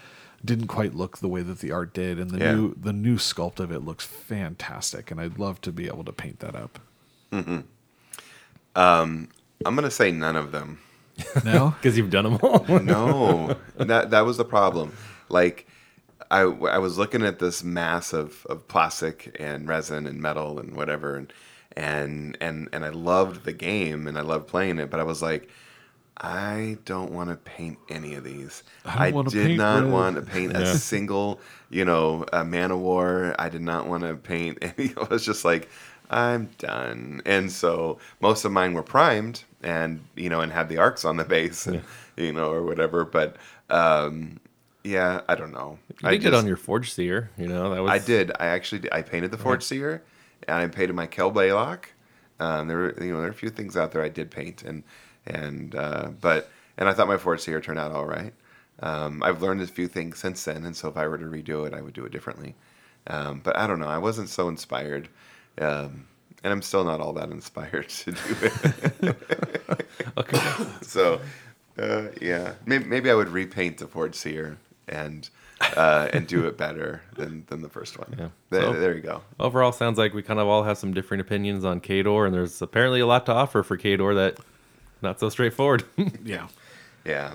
[0.45, 2.55] Didn't quite look the way that the art did, and the Yeah.
[2.55, 5.11] new the new sculpt of it looks fantastic.
[5.11, 6.79] And I'd love to be able to paint that up.
[7.33, 7.61] Mm-hmm.
[8.77, 9.29] Um,
[9.65, 10.81] I'm gonna say none of them.
[11.45, 12.65] No, Because you've done them all.
[12.81, 14.93] No, that that was the problem.
[15.29, 15.67] Like,
[16.31, 20.77] I I was looking at this mass of, of plastic and resin and metal and
[20.77, 21.33] whatever, and
[21.77, 25.23] and and and I loved the game and I loved playing it, but I was
[25.23, 25.49] like,
[26.17, 28.63] I don't want to paint any of these.
[28.85, 29.93] I I, did not red.
[29.93, 31.41] want to paint a single,
[31.71, 33.35] you know, a man of war.
[33.39, 34.95] I did not want to paint any.
[34.97, 35.69] I was just like,
[36.11, 37.23] I'm done.
[37.27, 41.17] And so most of mine were primed and you know and had the arcs on
[41.17, 41.83] the base, and,
[42.17, 43.05] you know, or whatever.
[43.05, 43.37] But
[43.71, 44.39] um,
[44.85, 45.79] yeah, I don't know.
[46.03, 47.31] You I did just- on your forge seer.
[47.37, 47.91] You know that was.
[47.91, 48.31] I did.
[48.39, 48.93] I actually did.
[48.93, 50.03] I painted the Forge Seer,
[50.47, 51.87] and I painted my Kell Bailoch.
[52.41, 54.63] Um, there were you know there are a few things out there I did paint
[54.63, 54.83] and
[55.27, 58.33] and uh, but and I thought my Forge Seer turned out all right.
[58.81, 61.67] Um, I've learned a few things since then, and so if I were to redo
[61.67, 62.55] it, I would do it differently.
[63.07, 63.87] Um, but I don't know.
[63.89, 65.09] I wasn't so inspired,
[65.61, 66.07] um,
[66.43, 69.17] and I'm still not all that inspired to do it.
[70.19, 70.39] Okay.
[70.83, 71.21] so
[71.79, 74.59] uh, yeah, maybe, maybe I would repaint the Forge Seer
[74.89, 75.29] and
[75.77, 78.15] uh, and do it better than than the first one.
[78.19, 78.29] Yeah.
[78.51, 79.23] There, So- there you go.
[79.41, 82.61] Overall, sounds like we kind of all have some different opinions on Khador, and there's
[82.61, 84.39] apparently a lot to offer for Khador that
[85.03, 85.85] not so straightforward.
[86.25, 86.49] yeah,
[87.05, 87.35] Yeah.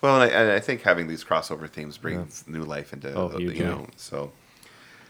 [0.00, 3.28] Well, and I, and I think having these crossover themes brings new life into Oh,
[3.28, 3.86] the- huge, you know.
[3.96, 4.32] So,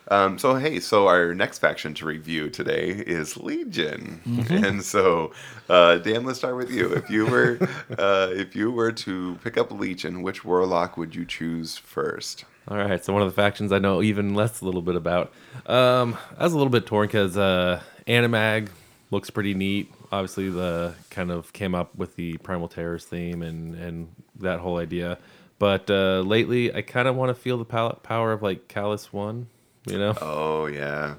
[0.08, 4.64] um, so hey, so our next faction to review today is Legion, Mm-hmm.
[4.64, 5.32] and so
[5.68, 6.92] uh, Dan, let's start with you.
[6.92, 7.58] If you were
[7.98, 12.44] uh, if you were to pick up Legion, which warlock would you choose first?
[12.68, 15.32] All right, so one of the factions I know even less a little bit about.
[15.66, 18.68] Um, I was a little bit torn because uh, Anamag
[19.10, 19.92] looks pretty neat.
[20.12, 24.08] Obviously, the kind of came up with the Primal Terrors theme and and
[24.40, 25.18] that whole idea.
[25.58, 29.06] But uh, lately, I kind of want to feel the pow- power of like Kallus
[29.12, 29.48] One.
[29.86, 31.14] You know, Oh yeah,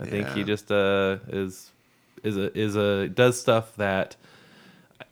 [0.00, 1.70] I think he just uh, is
[2.22, 4.16] is a is a does stuff that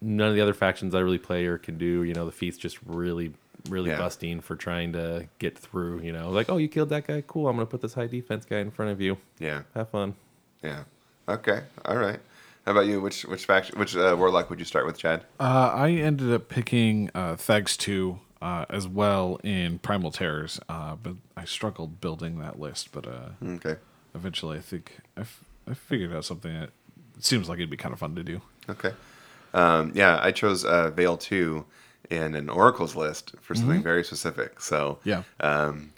[0.01, 2.03] none of the other factions I really play or can do.
[2.03, 3.33] You know, the feat's just really
[3.69, 3.99] really Yeah.
[3.99, 6.01] busting for trying to get through.
[6.01, 7.47] You know, like oh you killed that guy, cool.
[7.49, 9.19] I'm gonna put this high defense guy in front of you.
[9.39, 10.15] yeah, Have fun.
[10.63, 10.85] yeah.
[11.29, 12.21] Okay, all right.
[12.67, 13.01] How about you?
[13.03, 13.79] Which which faction?
[13.79, 15.25] Which uh, warlock would you start with, Chad?
[15.39, 20.95] Uh, I ended up picking uh, Thags 2 uh, as well in Primal Terrors, uh,
[21.03, 22.93] but I struggled building that list.
[22.93, 23.77] But uh, Okay.
[24.15, 26.71] eventually, I think I, f- I figured out something that
[27.21, 28.43] seems like it'd be kind of fun to do.
[28.69, 28.93] Okay.
[29.55, 31.65] Um, yeah, I chose uh, Vayl 2
[32.11, 34.61] in an Oracles list for something very specific.
[34.61, 35.23] So, Yeah.
[35.41, 35.93] Um,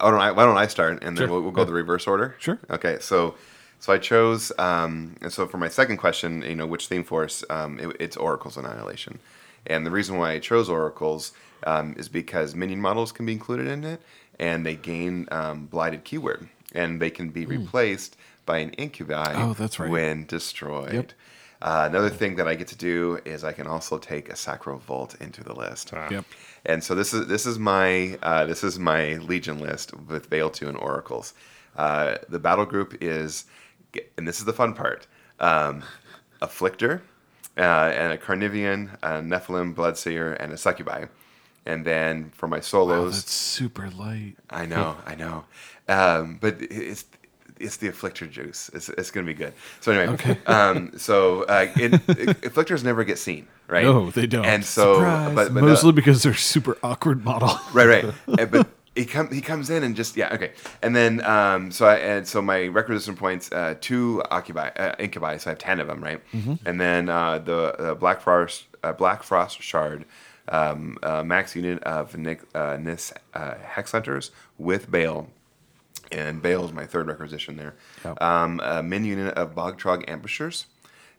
[0.00, 1.28] why, don't I, why don't I start and then Sure.
[1.34, 2.34] we'll, we'll go the reverse order?
[2.40, 2.58] Sure.
[2.68, 2.96] Okay.
[3.00, 3.36] So,
[3.78, 7.44] so I chose, um, and so for my second question, you know, which theme force,
[7.50, 9.20] um, it, it's Oracles Annihilation.
[9.66, 11.32] And the reason why I chose Oracles
[11.66, 14.00] um, is because minion models can be included in it
[14.38, 19.34] and they gain um, Blighted Keyword and they can be replaced by an Incubi.
[19.36, 19.90] Oh, that's right.
[19.90, 20.92] when destroyed.
[20.92, 21.12] Yep.
[21.60, 24.78] Uh, another thing that I get to do is I can also take a Sacral
[24.78, 25.92] Vault into the list.
[25.92, 26.24] Yep.
[26.66, 30.52] And so this is this is my uh, this is my Legion list with Vayl
[30.52, 31.34] Two and Oracles.
[31.76, 33.44] Uh, the battle group is,
[34.18, 35.06] and this is the fun part:
[35.38, 35.84] um,
[36.40, 37.00] Afflictor,
[37.56, 41.06] uh, and a Carnivean, a Nephilim, Bloodseer, and a Succubi.
[41.64, 44.34] And then for my solos, that's super light.
[44.50, 45.44] I know, I know.
[45.88, 47.04] Um, but it's
[47.58, 48.70] it's the afflictor juice.
[48.74, 49.54] It's, it's gonna be good.
[49.80, 51.92] So anyway, um, so uh, it,
[52.42, 53.84] afflictors never get seen, right?
[53.84, 54.44] No, they don't.
[54.44, 55.34] And so, Surprise.
[55.34, 57.58] but, but mostly because they're super awkward model.
[57.72, 58.50] right, right.
[58.50, 60.52] But he come he comes in and just yeah okay.
[60.82, 65.36] And then um, so I and so my requisition points uh, two occupy uh, incubi.
[65.38, 66.20] So I have ten of them, right?
[66.66, 70.04] And then uh, the uh, black frost uh, black frost shard.
[70.48, 75.28] Um, uh, max unit of Nick, uh, Nyss uh, Hex Hunters with Bale,
[76.10, 77.74] and Bale is my third requisition there.
[78.04, 78.20] Yep.
[78.20, 80.66] Um, a min unit of Bogtrog Ambushers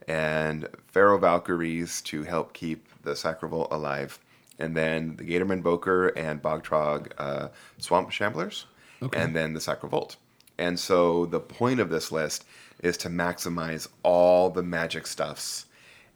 [0.07, 4.19] and Farrow Valkyries to help keep the Sacral Vault alive.
[4.59, 7.47] And then the Gatorman Bokor and Bogtrog uh,
[7.79, 8.65] Swamp Shamblers.
[9.13, 10.15] And then the Sacral Vault.
[10.57, 12.45] And so the point of this list
[12.81, 15.65] is to maximize all the magic stuffs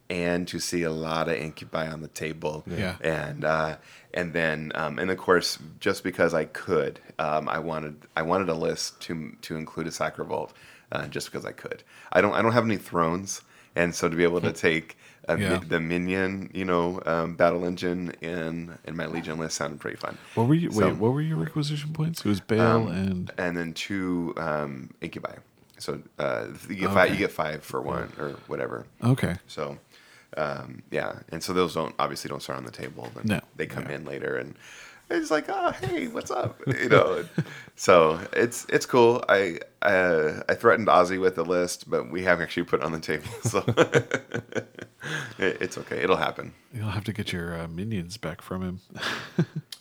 [0.10, 2.64] and to see a lot of incubi on the table.
[2.68, 2.96] Yeah.
[3.02, 3.78] And uh,
[4.14, 8.50] and then um, and of course, just because I could, um, I wanted I wanted
[8.50, 10.54] a list to to include a Sacral Vault,
[10.92, 11.84] uh, just because I could.
[12.12, 13.42] I don't I don't have any thrones,
[13.76, 14.98] and so to be able to take
[15.30, 15.60] a, Yeah.
[15.68, 20.18] the minion, you know, um, battle engine in in my legion list sounded pretty fun.
[20.36, 20.72] What were you?
[20.72, 22.22] So- wait, what were your requisition points?
[22.26, 25.36] It was Bale Um, and and then two um, incubi.
[25.80, 27.12] So uh, you get five.
[27.12, 28.88] You get five for one or whatever.
[29.04, 29.36] okay.
[29.48, 29.78] So,
[30.36, 33.10] um, yeah, and so those don't obviously don't start on the table.
[33.16, 33.42] Then No.
[33.56, 34.56] they come in later, and
[35.10, 36.60] it's like, oh, hey, what's up?
[36.68, 37.26] You know.
[37.76, 39.24] so it's it's cool.
[39.30, 42.92] I uh, I threatened Ozzy with the list, but we haven't actually put it on
[42.92, 43.64] the table, so
[45.38, 45.98] it, it's okay.
[46.04, 46.54] It'll happen.
[46.74, 48.80] You'll have to get your uh, minions back from him.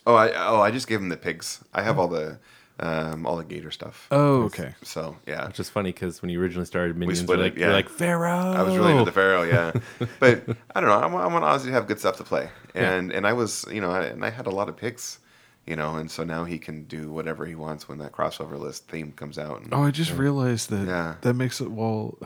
[0.06, 1.64] Oh, I oh I just gave him the pigs.
[1.74, 2.38] I have all the
[2.80, 4.06] um, all the gator stuff.
[4.10, 4.74] Oh, okay.
[4.82, 7.58] So yeah, Which is funny because when you originally started Minions, split you're it, like,
[7.58, 7.74] you're yeah.
[7.74, 8.52] like Farrow.
[8.52, 9.72] I was really into the Farrow, yeah.
[10.20, 10.96] but I don't know.
[10.98, 13.64] I want, I want Ozzy to have good stuff to play, and and I was,
[13.72, 15.18] you know, I, and I had a lot of picks,
[15.66, 18.88] you know, and so now he can do whatever he wants when that crossover list
[18.88, 19.62] theme comes out.
[19.62, 21.14] And, Oh, I just realized that Yeah.
[21.22, 22.18] that makes it well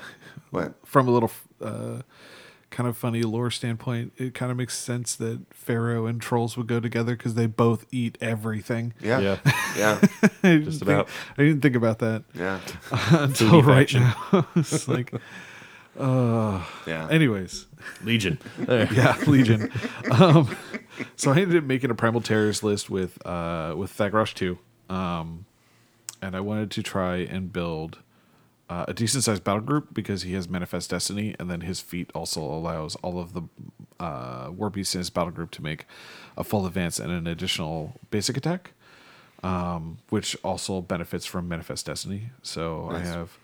[0.51, 0.75] What?
[0.85, 1.31] from a little
[1.61, 2.03] uh,
[2.71, 4.13] kind of funny lore standpoint.
[4.17, 7.85] It kind of makes sense that Farrow and trolls would go together because they both
[7.91, 8.93] eat everything.
[9.01, 9.37] Yeah, Yeah.
[9.77, 11.09] yeah, I didn't Just think- about.
[11.37, 12.61] I didn't think about that yeah,
[13.11, 14.03] until Foodie right faction.
[14.33, 14.47] now.
[14.57, 15.13] it's like,
[15.99, 17.09] uh, yeah.
[17.11, 17.67] anyways.
[18.05, 18.39] Legion.
[18.69, 19.71] Yeah, Legion.
[20.11, 20.55] Um,
[21.17, 24.59] so I ended up making a Primal Terrors list with uh, with Thagrosh two,
[24.89, 25.47] um,
[26.23, 27.99] and I wanted to try and build
[28.71, 32.09] uh, a decent sized battle group because he has Manifest Destiny, and then his feat
[32.15, 33.43] also allows all of the
[33.99, 35.87] uh, war beasts in his battle group to make
[36.39, 38.73] a full advance and an additional basic attack,
[39.43, 42.31] um, which also benefits from Manifest Destiny.
[42.43, 43.09] So Nice.
[43.09, 43.39] I have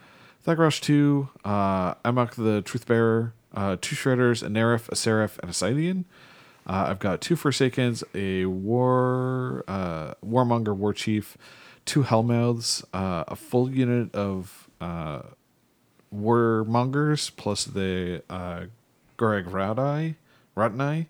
[0.47, 5.53] Thagrosh 2, uh, Amok the Truthbearer, uh, two Shredders, a Neraph, a Seraph, and a
[5.53, 6.05] Scythean.
[6.69, 11.37] Uh, I've got two Forsakens, a War uh, Warmonger War Chief,
[11.85, 15.23] two Hellmouths, uh, a full unit of uh,
[16.15, 18.65] Warmongers, plus the uh,
[19.19, 20.15] Goreg Radai,
[20.57, 21.07] Ratnai,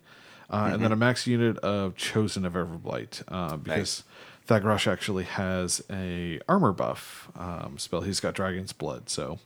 [0.49, 4.03] uh, and then a max unit of Chosen of Everblight, uh, because
[4.47, 8.01] Thagrosh actually has a armor buff um, spell.
[8.01, 9.39] He's got Dragon's Blood, so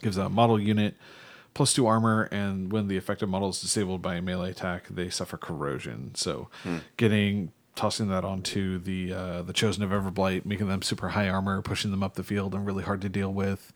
[0.00, 0.94] gives a model unit
[1.54, 5.10] plus two armor, and when the affected model is disabled by a melee attack, they
[5.10, 6.14] suffer corrosion.
[6.14, 6.48] So,
[6.96, 11.62] getting tossing that onto the uh, the chosen of Everblight, making them super high armor,
[11.62, 13.72] pushing them up the field, and really hard to deal with.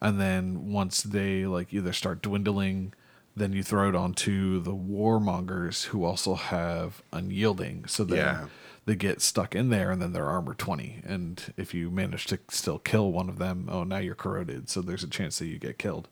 [0.00, 2.94] And then once they like either start dwindling,
[3.36, 7.86] then you throw it onto the warmongers who also have unyielding.
[7.86, 8.46] So then Yeah.
[8.86, 12.38] they get stuck in there and then they're armor 20 and if you manage to
[12.48, 15.58] still kill one of them oh now you're corroded so there's a chance that you
[15.58, 16.08] get killed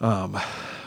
[0.00, 0.38] um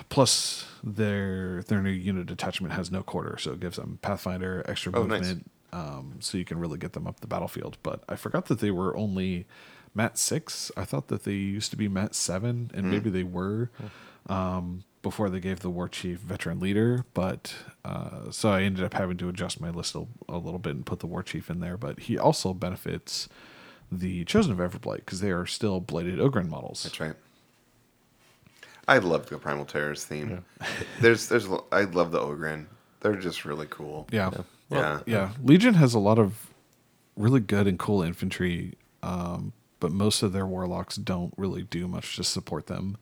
[0.10, 4.92] plus their their new unit detachment has no quarter so it gives them pathfinder extra
[4.96, 5.22] Oh, nice.
[5.22, 8.60] movement um so you can really get them up the battlefield but i forgot that
[8.60, 9.46] they were only
[9.94, 10.72] Mat six.
[10.78, 13.70] I thought that they used to be Mat seven, and maybe they were
[14.30, 17.04] um, before they gave the war chief veteran leader.
[17.14, 17.54] But
[17.84, 20.86] uh, so I ended up having to adjust my list a, a little bit and
[20.86, 21.76] put the war chief in there.
[21.76, 23.28] But he also benefits
[23.92, 26.84] the chosen of Everblight because they are still blighted Ogren models.
[26.84, 27.16] That's right.
[28.92, 30.44] I love the Primal Terrors theme.
[31.00, 32.68] There's, there's, I love the Ogren.
[33.00, 34.06] They're just really cool.
[34.12, 34.32] Yeah.
[34.70, 35.00] Yeah.
[35.06, 35.30] yeah.
[35.42, 36.48] Legion has a lot of
[37.16, 42.18] really good and cool infantry, um, but most of their warlocks don't really do much
[42.18, 42.98] to support them.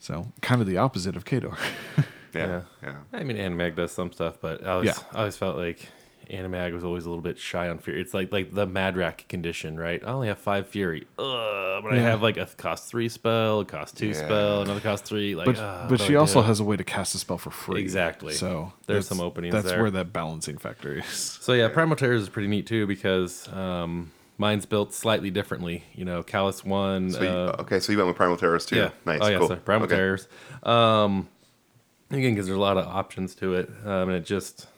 [0.00, 1.56] So kind of the opposite of Khador.
[2.34, 2.46] Yeah.
[2.48, 2.62] Yeah.
[2.82, 2.96] Yeah.
[3.12, 4.94] I mean, Anamag does some stuff, but I always, Yeah.
[5.12, 5.88] I always felt like
[6.30, 8.00] Anamag was always a little bit shy on Fury.
[8.00, 10.02] It's like like the Madrak condition, right?
[10.04, 13.64] I only have five Fury, Ugh, but I have like a cost three spell, a
[13.64, 14.12] cost two Yeah.
[14.24, 15.34] spell, another cost three.
[15.34, 16.46] Like, but uh, but she I also do?
[16.46, 17.80] has a way to cast a spell for free.
[17.80, 18.34] Exactly.
[18.34, 19.80] So There's some openings That's there.
[19.82, 21.04] where that balancing factor is.
[21.06, 25.84] So yeah, Primal Terrors is pretty neat too because um, mine's built slightly differently.
[25.94, 27.10] You know, Kallus one.
[27.12, 28.76] So you, uh, okay, so you went with Primal Terrors too.
[28.76, 28.90] yeah.
[29.04, 29.20] Nice.
[29.22, 29.48] Oh yeah, cool.
[29.48, 29.96] sorry, Primal Okay.
[29.96, 30.28] Terrors.
[30.62, 31.28] Um,
[32.10, 34.68] again, because there's a lot of options to it, um, and it just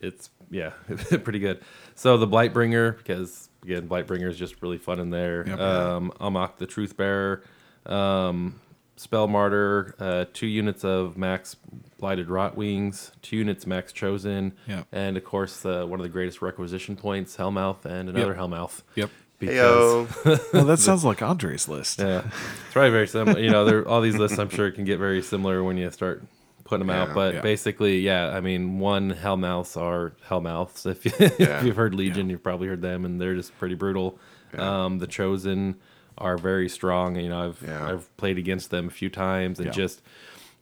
[0.00, 0.70] it's yeah,
[1.24, 1.60] pretty good.
[1.96, 5.46] So the Blightbringer, because again, Blightbringer is just really fun in there.
[5.46, 5.58] Yep.
[5.58, 7.42] Um, Amok the Truth Bearer,
[7.86, 8.60] um,
[8.96, 11.56] Spell Martyr, uh, two units of max
[11.98, 14.86] Blighted Rot Wings, two units max Chosen, Yep.
[14.92, 18.36] and of course uh, one of the greatest requisition points, Hellmouth, and another Yep.
[18.38, 18.82] Hellmouth.
[18.94, 19.10] Yep.
[19.40, 20.08] Because
[20.52, 21.98] Well, that sounds like Andre's list.
[21.98, 23.40] yeah, it's probably very similar.
[23.40, 26.22] You know, they're, all these lists I'm sure can get very similar when you start
[26.64, 27.14] putting them Yeah, out.
[27.14, 27.40] But yeah.
[27.40, 30.86] basically, yeah, I mean, one Hellmouths are Hellmouths.
[30.90, 31.58] If, you, Yeah.
[31.58, 34.18] if you've heard Legion, you've probably heard them, and they're just pretty brutal.
[34.56, 35.76] Um, the Chosen
[36.16, 37.16] are very strong.
[37.16, 37.88] You know, I've Yeah.
[37.90, 40.00] I've played against them a few times and just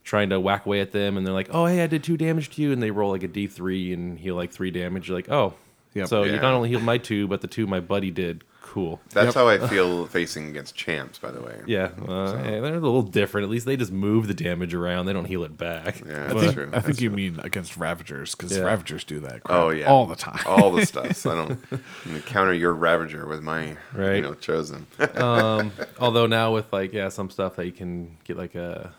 [0.03, 2.49] trying to whack away at them, and they're like, "Oh, hey, I did two damage
[2.55, 5.07] to you," and they roll like a D three and heal like three damage.
[5.09, 5.53] You're like, "Oh."
[5.93, 6.07] Yep.
[6.07, 8.43] So you not only healed my two, but the two my buddy did.
[8.73, 8.99] Cool.
[9.11, 9.35] That's Yep.
[9.35, 11.61] how I feel facing against champs, by the way.
[11.67, 13.45] Yeah, uh, hey, they're a little different.
[13.45, 15.05] At least they just move the damage around.
[15.05, 16.01] They don't heal it back.
[16.03, 16.67] Yeah, I that's think, true.
[16.69, 17.15] I think That's you true.
[17.15, 18.63] mean against Ravagers because Yeah.
[18.63, 20.39] Ravagers do that crap Oh yeah, all the time.
[20.47, 21.15] all the stuff.
[21.17, 21.59] So I don't
[22.05, 24.87] I'm counter your Ravager with my you know chosen.
[25.13, 28.91] Um, although now with like yeah, some stuff that you can get like a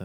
[0.00, 0.04] a,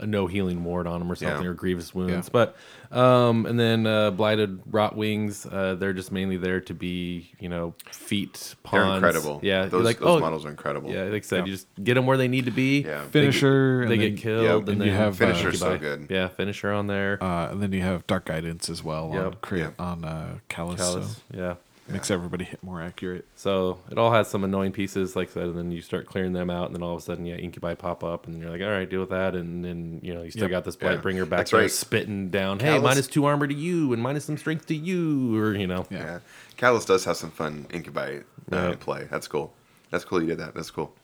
[0.00, 1.50] a no healing ward on them or something Yeah.
[1.50, 2.26] or grievous wounds.
[2.26, 2.30] Yeah.
[2.32, 2.56] But
[2.90, 7.48] um, and then uh, blighted rot wings, uh, they're just mainly there to be you
[7.48, 9.40] know feet They're incredible.
[9.42, 10.90] Yeah, those, like those oh models are incredible.
[10.90, 11.44] yeah, like I said, Yeah.
[11.46, 12.80] you just get them where they need to be.
[12.80, 12.84] yeah.
[12.84, 13.86] They get- Finisher.
[13.88, 14.54] They and get killed, Yep.
[14.60, 16.06] and, And then you have, uh, so good.
[16.10, 17.22] Yeah, finisher on there.
[17.22, 19.40] Uh, and then you have Dark Guidance as well on Yep.
[19.42, 19.80] create Yep.
[19.80, 21.04] on uh, Kallus, Kallus.
[21.04, 21.54] so Yeah.
[21.86, 23.26] Makes everybody hit more accurate.
[23.36, 26.32] So it all has some annoying pieces, like I said, and then you start clearing
[26.32, 28.62] them out, and then all of a sudden, yeah, incubi pop up, and you're like,
[28.62, 30.50] all right, deal with that, and then you know you still Yep.
[30.50, 30.96] got this Yeah.
[30.96, 31.70] Blightbringer back That's there right.
[31.70, 35.36] spitting down, hey, Kallus- minus two armor to you, and minus some strength to you,
[35.38, 35.98] or you know, Yeah.
[35.98, 36.18] Yeah.
[36.56, 38.20] Kallus does have some fun incubi
[38.50, 38.74] uh, Yeah.
[38.80, 39.06] play.
[39.10, 39.52] That's cool.
[39.90, 40.54] That's cool you did that.
[40.54, 40.94] That's cool.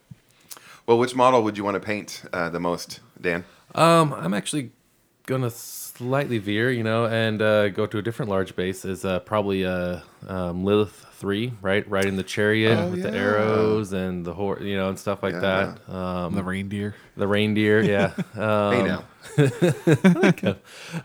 [0.87, 3.45] Well, which model would you want to paint uh, the most, Dan?
[3.75, 4.73] Um, I'm actually
[5.27, 5.51] gonna
[6.01, 8.87] slightly veer, you know, and uh, go to a different large base.
[8.87, 11.89] Is uh, probably uh, um, Lylyth three, right?
[11.91, 15.35] Riding the chariot Oh, with the arrows and the horse, you know, and stuff like
[15.35, 15.77] Yeah.
[15.87, 15.95] that.
[15.95, 16.95] Um, the reindeer.
[17.17, 18.15] the reindeer, yeah.
[18.41, 19.05] Um, hey now.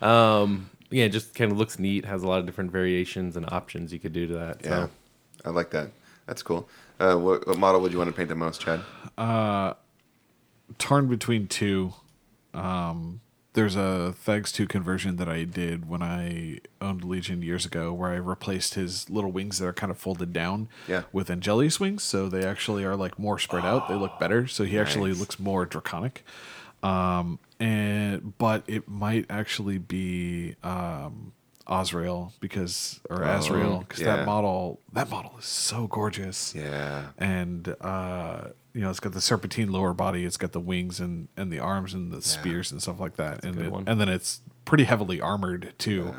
[0.00, 2.06] um, yeah, it just kind of looks neat.
[2.06, 4.60] Has a lot of different variations and options you could do to that.
[4.64, 4.68] Yeah.
[4.70, 4.90] So,
[5.44, 5.90] I like that.
[6.26, 6.68] That's cool.
[6.98, 8.80] Uh, what, what model would you want to paint the most, Chad?
[10.78, 11.92] torn between two.
[12.54, 13.20] Um,
[13.56, 18.10] there's a Thags 2 conversion that I did when I owned Legion years ago where
[18.10, 21.02] I replaced his little wings that are kind of folded down Yeah.
[21.12, 22.02] with Angelius wings.
[22.04, 23.88] So they actually are like more spread out.
[23.88, 24.46] They look better.
[24.46, 26.22] So he actually looks more draconic.
[26.82, 31.32] Um, and but it might actually be um,
[31.66, 34.16] Osrael because or Azrael because yeah.
[34.16, 37.06] that model that model is so gorgeous Yeah.
[37.18, 41.28] and uh, you know it's got the serpentine lower body, it's got the wings and,
[41.34, 44.42] and the arms and the spears and stuff like that, and it, and then it's
[44.66, 46.14] pretty heavily armored too.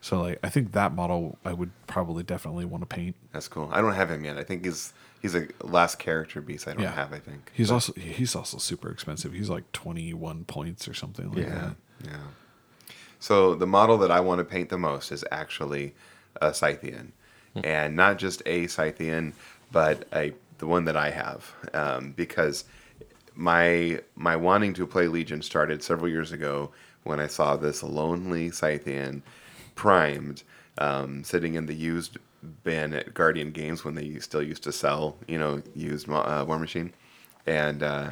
[0.00, 3.14] So like I think that model I would probably definitely want to paint.
[3.32, 3.70] That's cool.
[3.72, 4.36] I don't have him yet.
[4.38, 4.92] I think he's
[5.22, 6.90] he's a last character beast I don't Yeah.
[6.92, 7.52] have, I think.
[7.54, 9.32] He's also he's also super expensive.
[9.32, 11.50] He's like twenty one points or something like Yeah.
[11.60, 11.76] that.
[12.06, 12.16] Yeah.
[13.20, 15.94] So the model that I want to paint the most is actually
[16.40, 17.08] a Scythean.
[17.54, 17.60] Hmm.
[17.64, 19.34] And not just a Scythean,
[19.70, 21.52] but a the one that I have.
[21.74, 22.64] Um, because
[23.34, 26.70] my my wanting to play Legion started several years ago
[27.02, 29.22] when I saw this lonely Scythean
[29.74, 30.42] primed
[30.78, 32.18] um, sitting in the used
[32.62, 36.58] bin at Guardian Games when they still used to sell, you know, used uh, War
[36.58, 36.92] Machine,
[37.46, 38.10] and uh,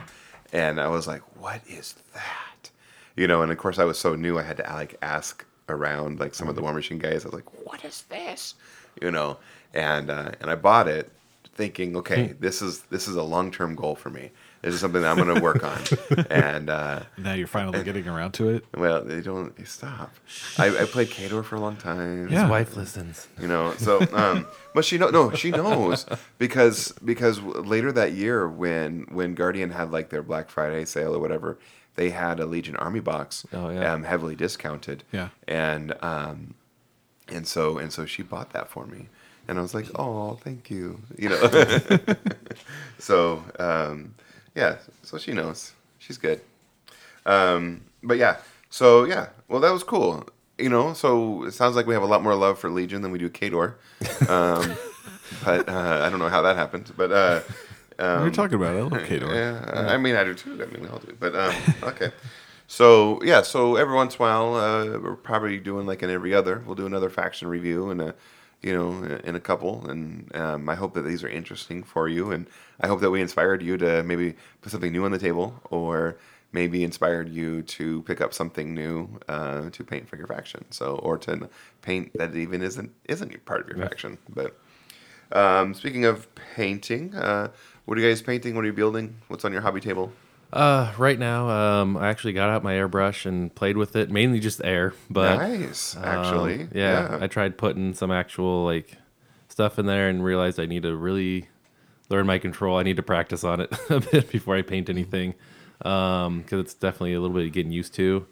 [0.53, 2.71] and I was like, what is that?
[3.17, 6.21] You know, and of course I was so new, I had to like ask around
[6.21, 7.25] like some of the War Machine guys.
[7.25, 8.55] I was like, what is this?
[9.03, 9.39] You know,
[9.75, 11.11] and uh, and I bought it,
[11.59, 14.31] thinking, okay, this is this is a long term goal for me.
[14.63, 15.81] This is something that I'm going to work on.
[16.31, 18.65] and uh, Now you're finally getting around to it.
[18.77, 20.13] well, they don't they stop.
[20.57, 22.29] I, I played Kador for a long time.
[22.29, 22.43] Yeah.
[22.43, 23.29] His wife listens.
[23.41, 26.07] You know, so um, but she know no, she knows
[26.39, 31.19] because because later that year when when Guardian had like their Black Friday sale or
[31.21, 31.59] whatever,
[31.97, 33.93] they had a Legion Army box, Oh, yeah.
[33.93, 35.29] um, heavily discounted, Yeah.
[35.49, 36.55] and um,
[37.29, 39.09] and so and so she bought that for me,
[39.49, 41.41] and I was like, oh, thank you, you know,
[42.99, 44.15] so um,
[44.55, 46.41] yeah, so she knows she's good.
[47.27, 48.39] Um, but yeah,
[48.71, 50.27] so yeah, well, that was cool.
[50.59, 53.13] You know, so it sounds like we have a lot more love for Legion than
[53.13, 53.75] we do Khador.
[54.29, 54.77] Um,
[55.45, 56.93] but uh, I don't know how that happened.
[56.97, 57.41] But uh,
[57.99, 58.79] we are talking about it.
[58.79, 59.35] I love Khador.
[59.35, 60.61] yeah, I mean, I do too.
[60.61, 61.17] I mean, we all do.
[61.19, 62.11] But um, okay.
[62.67, 66.35] So yeah, so every once in a while, uh, we're probably doing like an every
[66.35, 66.63] other.
[66.67, 68.15] We'll do another faction review and a,
[68.63, 69.89] you know, in a couple.
[69.89, 72.47] And um, I hope that these are interesting for you, and
[72.81, 76.19] I hope that we inspired you to maybe put something new on the table, or
[76.53, 80.65] maybe inspired you to pick up something new uh, to paint for your faction.
[80.71, 81.49] So, or to
[81.83, 84.19] paint that even isn't isn't part of your faction.
[84.29, 84.59] But
[85.33, 87.49] um, speaking of painting, uh,
[87.85, 88.55] what are you guys painting?
[88.55, 89.17] What are you building?
[89.29, 90.13] What's on your hobby table?
[90.53, 94.41] Uh, right now, um, I actually got out my airbrush and played with it, mainly
[94.41, 94.95] just air.
[95.11, 96.69] But nice, um, actually.
[96.73, 98.97] yeah, I tried putting some actual like
[99.49, 101.49] stuff in there and realized I need to really
[102.09, 102.79] learn my control.
[102.79, 105.35] I need to practice on it a bit before I paint anything,
[105.79, 108.27] because it's definitely a little bit of getting used to.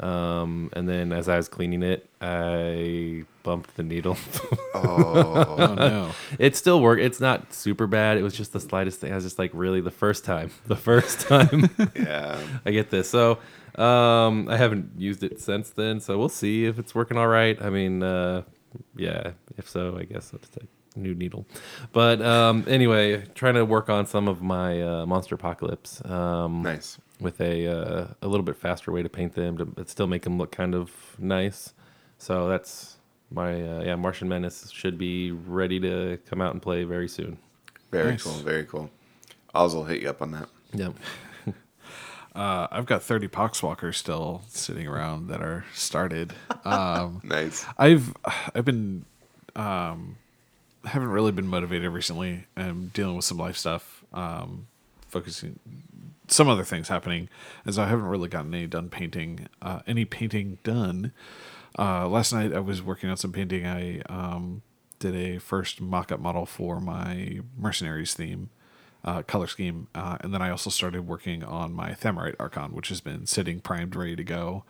[0.00, 4.16] Um, and then as I was cleaning it, I bumped the needle.
[4.74, 6.10] oh, Oh no.
[6.38, 7.02] it still worked.
[7.02, 8.16] It's not super bad.
[8.16, 9.12] It was just the slightest thing.
[9.12, 12.40] I was just like, really, the first time, the first time yeah.
[12.64, 13.10] I get this.
[13.10, 13.38] So
[13.76, 16.00] um, I haven't used it since then.
[16.00, 17.60] So we'll see if it's working all right.
[17.60, 18.42] I mean, uh,
[18.96, 19.32] yeah.
[19.58, 21.46] If so, I guess it's a new needle.
[21.92, 26.02] But um, anyway, trying to work on some of my uh, monster apocalypse.
[26.04, 26.98] Um, Nice.
[27.20, 30.22] With a uh, a little bit faster way to paint them to but still make
[30.22, 31.74] them look kind of nice.
[32.18, 32.96] So that's
[33.30, 33.94] my uh, yeah.
[33.96, 37.38] Martian Menace should be ready to come out and play very soon.
[37.90, 38.22] Very Nice.
[38.22, 38.32] cool.
[38.34, 38.90] Very cool.
[39.54, 40.48] Oz will hit you up on that.
[40.72, 40.94] Yep.
[42.32, 46.32] Uh, I've got 30 Poxwalkers still sitting around that are started.
[46.64, 47.66] Um, Nice.
[47.76, 48.14] I've
[48.54, 49.04] I've been
[49.56, 50.16] um,
[50.84, 52.44] haven't really been motivated recently.
[52.56, 54.68] I'm dealing with some life stuff, um,
[55.08, 55.58] focusing
[56.30, 57.28] some other things happening,
[57.66, 61.12] as I haven't really gotten any done painting, uh, any painting done.
[61.78, 63.66] Uh, last night I was working on some painting.
[63.66, 64.62] I um,
[64.98, 68.50] did a first mock-up model for my mercenaries theme.
[69.02, 72.90] Uh, color scheme, uh, and then I also started working on my Thamarite Archon, which
[72.90, 74.64] has been sitting primed, ready to go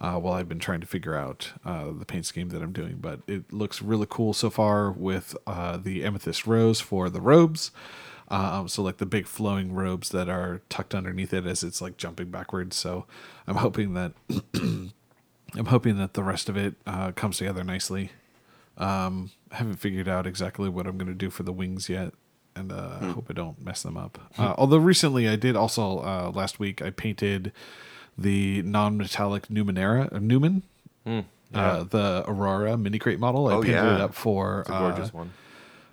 [0.00, 2.96] uh, while I've been trying to figure out uh, the paint scheme that I'm doing.
[3.00, 7.70] But it looks really cool so far with the amethyst rose for the robes.
[8.30, 11.96] Um, so like the big flowing robes that are tucked underneath it as it's like
[11.96, 12.76] jumping backwards.
[12.76, 13.06] So
[13.46, 14.12] I'm hoping that
[14.54, 18.10] I'm hoping that the rest of it uh, comes together nicely.
[18.76, 22.12] Um, I haven't figured out exactly what I'm going to do for the wings yet,
[22.54, 24.18] and uh, I hope I don't mess them up.
[24.38, 27.52] Uh, although recently I did also uh, last week I painted
[28.16, 30.64] the non-metallic Numenera uh, Newman,
[31.06, 31.22] uh,
[31.84, 33.48] the Aurora mini crate model.
[33.48, 33.94] I Oh, painted yeah.
[33.94, 35.32] it up for It's a gorgeous uh, one.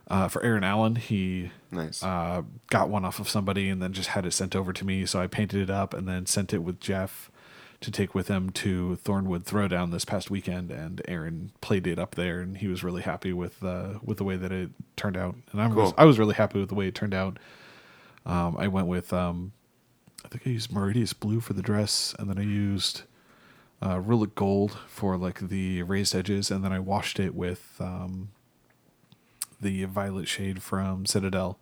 [0.07, 0.95] Uh, for Aaron Allen.
[0.95, 2.03] He Nice.
[2.03, 5.05] uh, got one off of somebody and then just had it sent over to me.
[5.05, 7.31] So I painted it up and then sent it with Jeff
[7.81, 10.71] to take with him to Thornwood Throwdown this past weekend.
[10.71, 14.23] And Aaron played it up there, and he was really happy with uh, with the
[14.23, 15.35] way that it turned out.
[15.51, 17.37] And I was I was really happy with the way it turned out.
[18.25, 19.51] Um, I went with um,
[20.23, 23.03] I think I used Meridius Blue for the dress, and then I used
[23.81, 28.29] uh, Gold for like the raised edges, and then I washed it with um,
[29.65, 31.57] the violet shade from Citadel,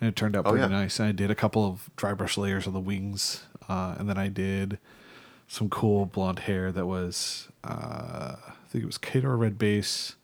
[0.00, 0.78] and it turned out Oh, pretty yeah.
[0.80, 0.98] nice.
[0.98, 4.16] And I did a couple of dry brush layers on the wings, uh, and then
[4.16, 4.78] I did
[5.48, 10.14] some cool blonde hair that was uh, I think it was Khador red base,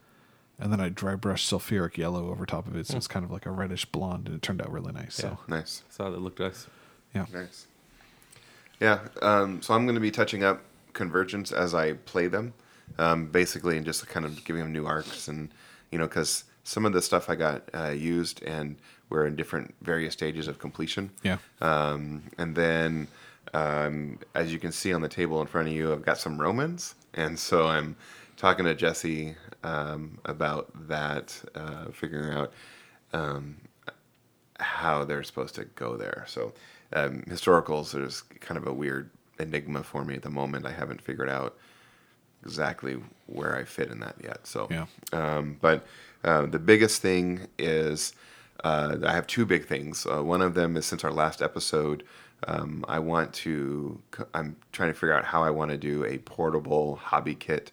[0.58, 3.30] and then I dry brushed sulfuric yellow over top of it, so it's kind of
[3.30, 5.14] like a reddish blonde, and it turned out really nice.
[5.16, 5.82] So nice.
[5.90, 6.66] Saw that looked nice.
[7.14, 7.66] yeah, Nice.
[8.80, 9.00] Yeah.
[9.22, 10.60] Um, so I'm going to be touching up
[10.92, 12.52] convergence as I play them,
[12.98, 15.50] um, basically, and just kind of giving them new arcs, and
[15.90, 18.76] you know, because some of the stuff I got uh, used and
[19.08, 21.10] we're in different various stages of completion.
[21.22, 21.38] yeah.
[21.60, 23.06] Um, and then,
[23.54, 26.40] um, as you can see on the table in front of you, I've got some
[26.40, 27.94] Romans, and so I'm
[28.36, 32.52] talking to Jesse um, about that, uh, figuring out
[33.12, 33.56] um,
[34.58, 36.24] how they're supposed to go there.
[36.26, 36.52] So,
[36.92, 39.08] um, historicals is kind of a weird
[39.38, 40.66] enigma for me at the moment.
[40.66, 41.56] I haven't figured out
[42.44, 42.96] exactly
[43.26, 44.46] where I fit in that yet.
[44.48, 44.86] So, Yeah.
[45.12, 45.86] um, but
[46.26, 48.12] uh, the biggest thing is
[48.64, 50.06] uh, I have two big things.
[50.06, 52.02] Uh, one of them is since our last episode,
[52.46, 54.00] um, I want to.
[54.34, 57.70] I'm trying to figure out how I want to do a portable hobby kit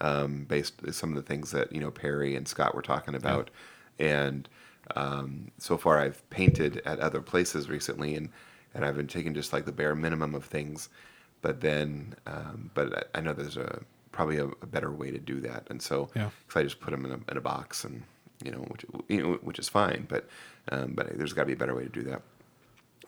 [0.00, 3.50] um, based some of the things that you know Perry and Scott were talking about,
[3.98, 4.48] and
[4.96, 8.28] um, so far I've painted at other places recently, and
[8.74, 10.88] and I've been taking just like the bare minimum of things,
[11.40, 13.80] but then um, but I know there's a
[14.12, 16.30] probably a, a, better way to do that, and so yeah.
[16.48, 18.02] cause I just put them in a, in a box and
[18.44, 20.28] you know which you know which is fine, but
[20.70, 22.22] um, but there's got to be a better way to do that.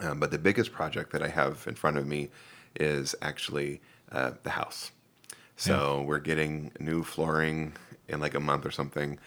[0.00, 2.30] Um, but the biggest project that I have in front of me
[2.74, 3.80] is actually
[4.10, 4.90] uh, the house.
[5.56, 6.06] So yeah.
[6.06, 7.74] we're getting new flooring
[8.08, 9.18] in like a month or something,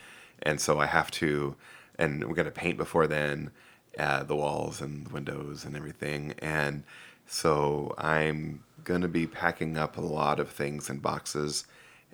[0.43, 1.55] and so I have to,
[1.97, 3.51] and we're gonna paint before then,
[3.97, 6.83] uh, the walls and windows and everything, and
[7.27, 11.65] so I'm gonna be packing up a lot of things in boxes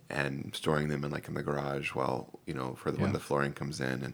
[0.10, 3.04] and storing them in like in the garage while you know for the, yeah.
[3.04, 4.14] when the flooring comes in and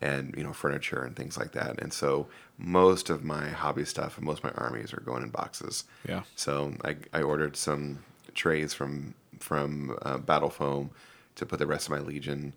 [0.00, 1.80] and you know furniture and things like that.
[1.80, 5.30] And so most of my hobby stuff and most of my armies are going in
[5.30, 5.84] boxes.
[6.08, 6.22] Yeah.
[6.36, 10.90] So I, I ordered some trays from from uh, Battle Foam
[11.36, 12.52] to put the rest of my Legion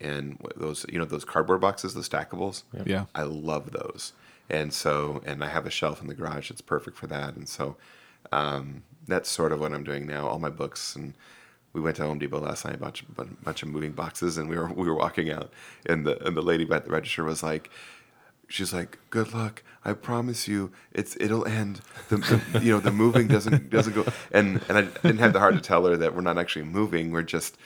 [0.00, 2.62] in those you know those cardboard boxes, the stackables.
[2.72, 2.82] Yeah.
[2.86, 3.04] yeah.
[3.14, 4.12] I love those.
[4.48, 7.36] And so and I have a shelf in the garage that's perfect for that.
[7.36, 7.76] And so
[8.32, 10.28] um, that's sort of what I'm doing now.
[10.28, 11.14] All my books and
[11.76, 14.48] we went to Home Depot last night, a bunch, a bunch of moving boxes, and
[14.48, 15.52] we were we were walking out,
[15.84, 17.68] and the and the lady at the register was like,
[18.48, 19.62] she's like, "Good luck.
[19.84, 21.82] I promise you, it's it'll end.
[22.08, 22.16] The,
[22.52, 25.54] the you know the moving doesn't doesn't go." And and I didn't have the heart
[25.54, 27.12] to tell her that we're not actually moving.
[27.12, 27.58] We're just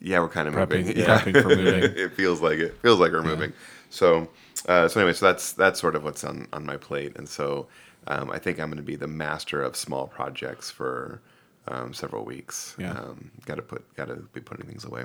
[0.00, 0.96] yeah, we're kind of prepping, moving.
[0.96, 1.20] Yeah.
[1.20, 1.84] Prepping for moving.
[1.96, 3.52] it feels like it feels like we're moving.
[3.90, 4.28] So
[4.66, 7.66] uh, so anyway, so that's that's sort of what's on on my plate, and so
[8.06, 11.20] um, I think I'm going to be the master of small projects for
[11.68, 12.74] um, several weeks.
[12.78, 12.92] Yeah.
[12.92, 15.04] Um, got to put, got to be putting things away.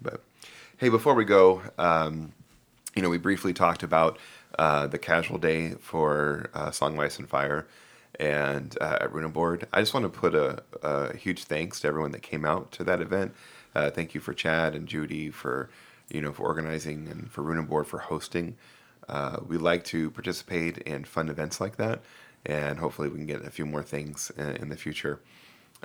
[0.00, 0.22] But
[0.76, 2.32] hey, before we go, um,
[2.94, 4.18] you know, we briefly talked about
[4.58, 7.66] uh, the casual day for uh, Song of Ice and Fire
[8.20, 9.66] and uh, at Runa Board.
[9.72, 12.84] I just want to put a, a, huge thanks to everyone that came out to
[12.84, 13.34] that event.
[13.74, 15.68] Uh, thank you for Chad and Judy for
[16.10, 18.56] you know for organizing and for Runa Board for hosting.
[19.08, 22.00] Uh, we like to participate in fun events like that,
[22.46, 25.20] and hopefully we can get a few more things in, in the future.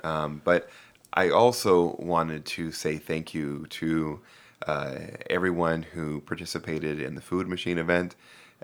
[0.02, 0.68] Um, but
[1.12, 4.20] I also wanted to say thank you to
[4.66, 4.98] uh,
[5.28, 8.14] everyone who participated in the food machine event,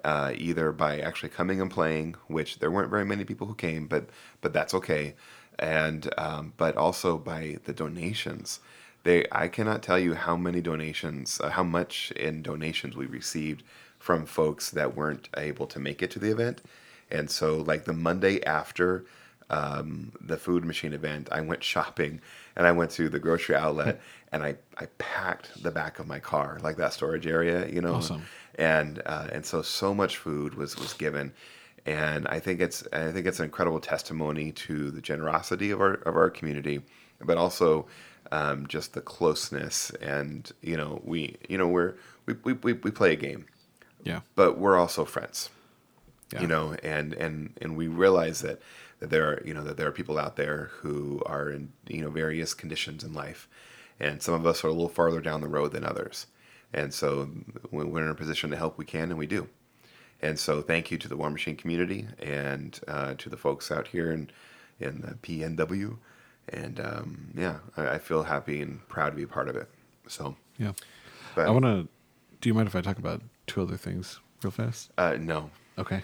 [0.04, 3.86] uh, either by actually coming and playing, which there weren't very many people who came,
[3.86, 4.08] but
[4.40, 5.14] but that's okay,
[5.58, 8.60] and um, but also by the donations.
[9.04, 13.62] They I cannot tell you how many donations, uh, how much in donations we received
[14.06, 16.62] from folks that weren't able to make it to the event,
[17.10, 19.04] and so like the Monday after
[19.50, 22.20] um, the food machine event, I went shopping
[22.54, 24.00] and I went to the grocery outlet
[24.32, 27.94] and I, I packed the back of my car, like that storage area, you know.
[27.94, 28.22] Awesome.
[28.54, 31.32] And uh, and so so much food was was given,
[31.84, 35.94] and I think it's I think it's an incredible testimony to the generosity of our
[35.94, 36.80] of our community,
[37.20, 37.86] but also
[38.32, 41.96] um, just the closeness and you know we you know we're
[42.26, 43.46] we, we, we, we play a game,
[44.06, 45.50] yeah, but we're also friends,
[46.32, 46.40] yeah.
[46.40, 48.60] you know, and and and we realize that
[49.00, 52.02] that there are you know that there are people out there who are in you
[52.02, 53.48] know various conditions in life,
[53.98, 56.26] and some of us are a little farther down the road than others,
[56.72, 57.28] and so
[57.70, 59.48] when we're in a position to help, we can and we do.
[60.22, 63.88] And so, thank you to the War Machine community and uh, to the folks out
[63.88, 64.30] here in
[64.78, 65.96] in the PNW,
[66.50, 69.68] and um, yeah, I, I, feel happy and proud to be a part of it.
[70.06, 70.72] So yeah,
[71.34, 71.88] but, I want to.
[72.40, 74.90] Do you mind if I talk about two other things real fast?
[74.98, 75.50] Uh, no.
[75.78, 76.02] Okay.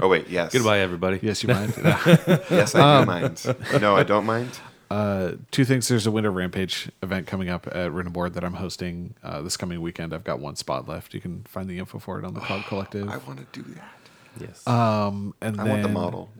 [0.00, 0.52] Oh wait, yes.
[0.52, 1.20] Goodbye, everybody.
[1.22, 1.74] Yes, you mind.
[1.84, 3.56] yes, I do um, mind.
[3.80, 4.58] No, I don't mind.
[4.90, 5.86] Uh, two things.
[5.86, 9.56] There's a Winter Rampage event coming up at Runa Board that I'm hosting uh, this
[9.56, 10.12] coming weekend.
[10.12, 11.14] I've got one spot left.
[11.14, 13.08] You can find the info for it on the Cloud Collective.
[13.08, 13.94] I want to do that.
[14.40, 14.66] Yes.
[14.66, 16.30] Um, and I then, want the model.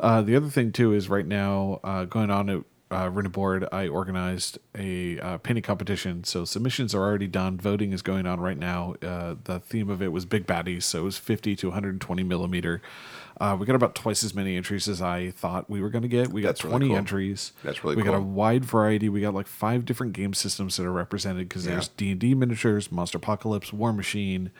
[0.00, 2.64] uh, the other thing too is right now uh, going on at
[2.94, 6.22] uh, Runa Board, I organized a uh, painting competition.
[6.24, 7.58] So submissions are already done.
[7.58, 8.94] Voting is going on right now.
[9.02, 12.80] Uh, the theme of it was big baddies, so it was 50 to 120 millimeter.
[13.40, 16.08] Uh, we got about twice as many entries as I thought we were going to
[16.08, 16.28] get.
[16.28, 16.98] We That's got 20 really cool.
[16.98, 17.52] entries.
[17.64, 18.12] That's really we cool.
[18.12, 19.08] got a wide variety.
[19.08, 21.72] We got like five different game systems that are represented because Yeah.
[21.72, 24.50] there's D and D miniatures, Monsterpocalypse, War Machine,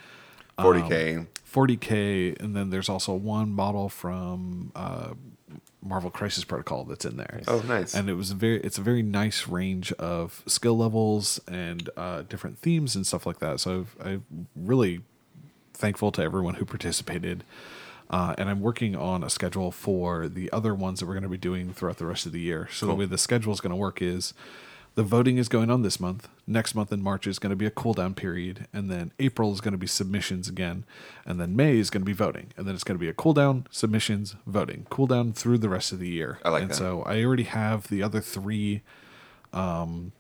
[0.59, 1.27] 40k.
[1.53, 5.15] 40k, and then there's also one model from uh,
[5.85, 7.41] Marvel Crisis Protocol that's in there.
[7.47, 7.95] Oh, nice.
[7.95, 12.23] And it was a very it's a very nice range of skill levels and uh,
[12.23, 13.61] different themes and stuff like that.
[13.61, 15.03] So I've, I'm really
[15.75, 17.45] thankful to everyone who participated.
[18.11, 21.29] Uh, and I'm working on a schedule for the other ones that we're going to
[21.29, 22.69] be doing throughout the rest of the year.
[22.71, 22.95] So Cool.
[22.97, 24.35] the way the schedule is going to work is
[24.95, 26.29] the voting is going on this month.
[26.47, 29.61] Next month in March is going to be a cooldown period, and then April is
[29.61, 30.85] going to be submissions again,
[31.27, 33.15] and then May is going to be voting, and then it's going to be a
[33.15, 36.39] cooldown, submissions, voting, cooldown through the rest of the year.
[36.45, 36.77] I like and that.
[36.77, 38.83] so I already have the other three,
[39.53, 40.13] um,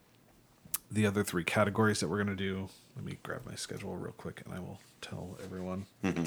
[0.90, 2.68] the other three categories that we're going to do.
[2.96, 5.86] Let me grab my schedule real quick, and I will tell everyone.
[6.02, 6.24] Mm-hmm.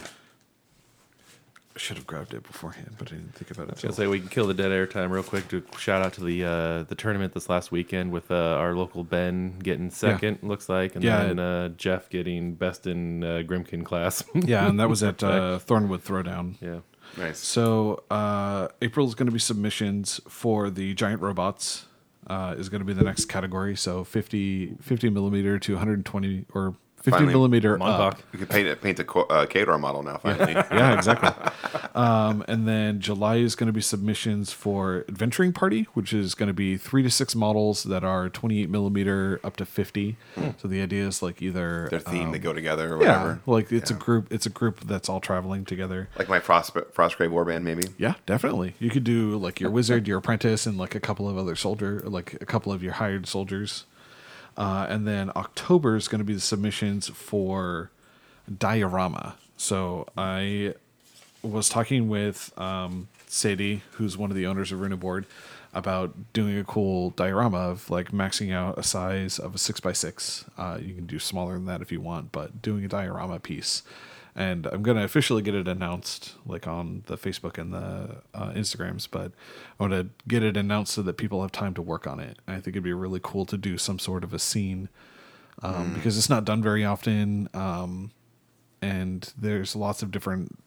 [1.77, 3.69] I should have grabbed it beforehand, but I didn't think about it.
[3.69, 6.01] I was gonna say we can kill the dead air time real quick to shout
[6.03, 9.91] out to the uh, the tournament this last weekend with uh, our local Ben getting
[9.91, 11.23] second, looks like, and Yeah.
[11.27, 14.23] then uh, Jeff getting best in uh, Grymkin class.
[14.33, 16.55] yeah, and that was at uh, Thornwood Throwdown.
[16.61, 16.79] yeah.
[17.15, 17.37] Nice.
[17.37, 21.85] So uh, April is going to be submissions for the giant robots.
[22.25, 23.75] Uh, is going to be the next category.
[23.77, 26.75] So 50, 50 millimeter to 120 or
[27.07, 28.17] 50 Finally, millimeter Montauk.
[28.33, 30.17] We could paint paint a uh, model now.
[30.17, 30.53] Finally.
[30.77, 31.29] Yeah, exactly.
[31.95, 36.47] um, and then July is going to be submissions for Adventuring Party, which is going
[36.47, 40.17] to be three to six models that are 28 millimeter up to 50.
[40.57, 43.41] So the idea is like either Their theme, they go together or Um, yeah, whatever.
[43.45, 44.27] like it's a group.
[44.29, 46.09] It's a group that's all traveling together.
[46.17, 47.83] Like my Frost Frostgrave Warband, maybe.
[47.97, 48.75] Yeah, definitely.
[48.79, 52.01] You could do like your wizard, your apprentice, and like a couple of other soldier,
[52.03, 53.85] like a couple of your hired soldiers.
[54.57, 57.91] Uh, and then October is going to be the submissions for
[58.57, 59.35] diorama.
[59.55, 60.73] So I
[61.43, 65.25] was talking with um, Sadie, who's one of the owners of Runa Board,
[65.73, 69.93] about doing a cool diorama of like maxing out a size of a six by
[69.93, 70.45] six.
[70.57, 73.83] Uh, you can do smaller than that if you want, but doing a diorama piece.
[74.39, 79.07] And I'm gonna officially get it announced, like on the Facebook and the uh, Instagrams.
[79.09, 79.31] But
[79.79, 82.37] I want to get it announced so that people have time to work on it.
[82.47, 84.89] I think it'd be really cool to do some sort of a scene
[85.63, 87.49] um, because it's not done very often.
[87.55, 88.11] Um,
[88.79, 90.59] and there's lots of different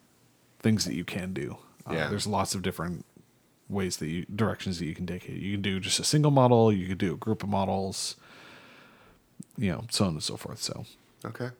[0.58, 1.56] things that you can do.
[1.88, 2.08] Uh, Yeah.
[2.08, 3.06] There's lots of different
[3.68, 5.34] ways that you directions that you can take it.
[5.34, 6.72] You can do just a single model.
[6.72, 8.16] You could do a group of models.
[9.56, 10.60] You know, so on and so forth.
[10.60, 10.86] So
[11.24, 11.50] Okay.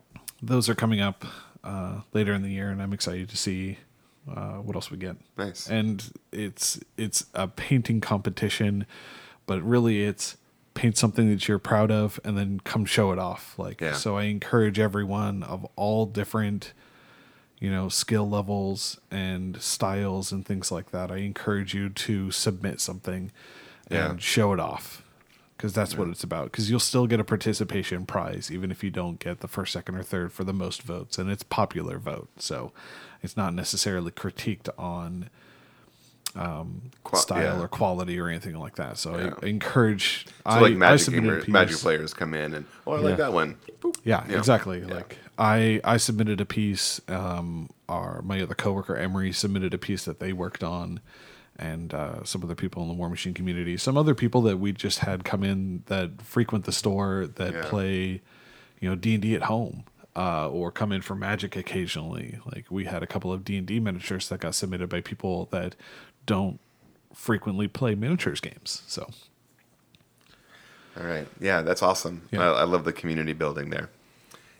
[0.42, 1.24] those are coming up
[1.64, 3.78] uh, later in the year, and I'm excited to see
[4.30, 5.16] uh, what else we get.
[5.36, 5.68] Nice.
[5.68, 8.86] And it's it's a painting competition,
[9.46, 10.36] but really it's
[10.74, 13.58] paint something that you're proud of and then come show it off.
[13.58, 13.94] Like Yeah.
[13.94, 16.72] so, I encourage everyone of all different
[17.58, 21.10] you know skill levels and styles and things like that.
[21.10, 23.32] I encourage you to submit something
[23.88, 24.16] and Yeah.
[24.18, 25.02] show it off
[25.60, 26.44] because that's what it's about.
[26.50, 29.94] Because you'll still get a participation prize even if you don't get the first, second,
[29.94, 32.72] or third for the most votes, and it's popular vote, so
[33.22, 35.28] it's not necessarily critiqued on
[36.34, 37.60] Qua- style yeah.
[37.62, 38.96] or quality or anything like that.
[38.96, 39.34] So Yeah.
[39.42, 40.24] I encourage.
[40.26, 43.56] So I, like magic gamer, magic players come in and oh, I like that one.
[43.82, 43.96] Boop.
[44.02, 44.38] Yeah, Yeah.
[44.38, 44.80] exactly.
[44.80, 44.94] Yeah.
[44.94, 47.02] Like I, I submitted a piece.
[47.08, 51.00] Um, our my other coworker Emery submitted a piece that they worked on,
[51.60, 54.72] and uh, some other people in the War Machine community, some other people that we
[54.72, 57.62] just had come in that frequent the store that Yeah.
[57.66, 58.22] play,
[58.80, 59.84] you know, D and D at home.
[60.16, 62.40] Uh, or come in for magic occasionally.
[62.44, 65.46] Like we had a couple of D and D miniatures that got submitted by people
[65.52, 65.76] that
[66.26, 66.58] don't
[67.14, 68.82] frequently play miniatures games.
[68.88, 69.08] So
[70.98, 71.28] All right.
[71.40, 72.22] Yeah, that's awesome.
[72.32, 72.50] Yeah.
[72.50, 73.88] I, I love the community building there.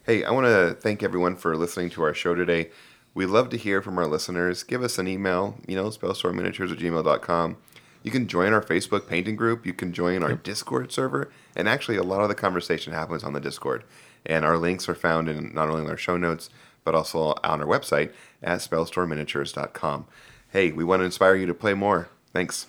[0.04, 2.70] Hey, I want to thank everyone for listening to our show today.
[3.12, 4.62] We love to hear from our listeners.
[4.62, 7.56] Give us an email, you know, spellstoremminiatures at gmail.com.
[8.02, 9.66] You can join our Facebook painting group.
[9.66, 11.30] You can join our Discord server.
[11.54, 13.84] And actually, a lot of the conversation happens on the Discord.
[14.24, 16.50] And our links are found in not only in our show notes,
[16.84, 20.06] but also on our website at spellstoremminiatures.com.
[20.48, 22.08] Hey, we want to inspire you to play more.
[22.32, 22.66] Thanks.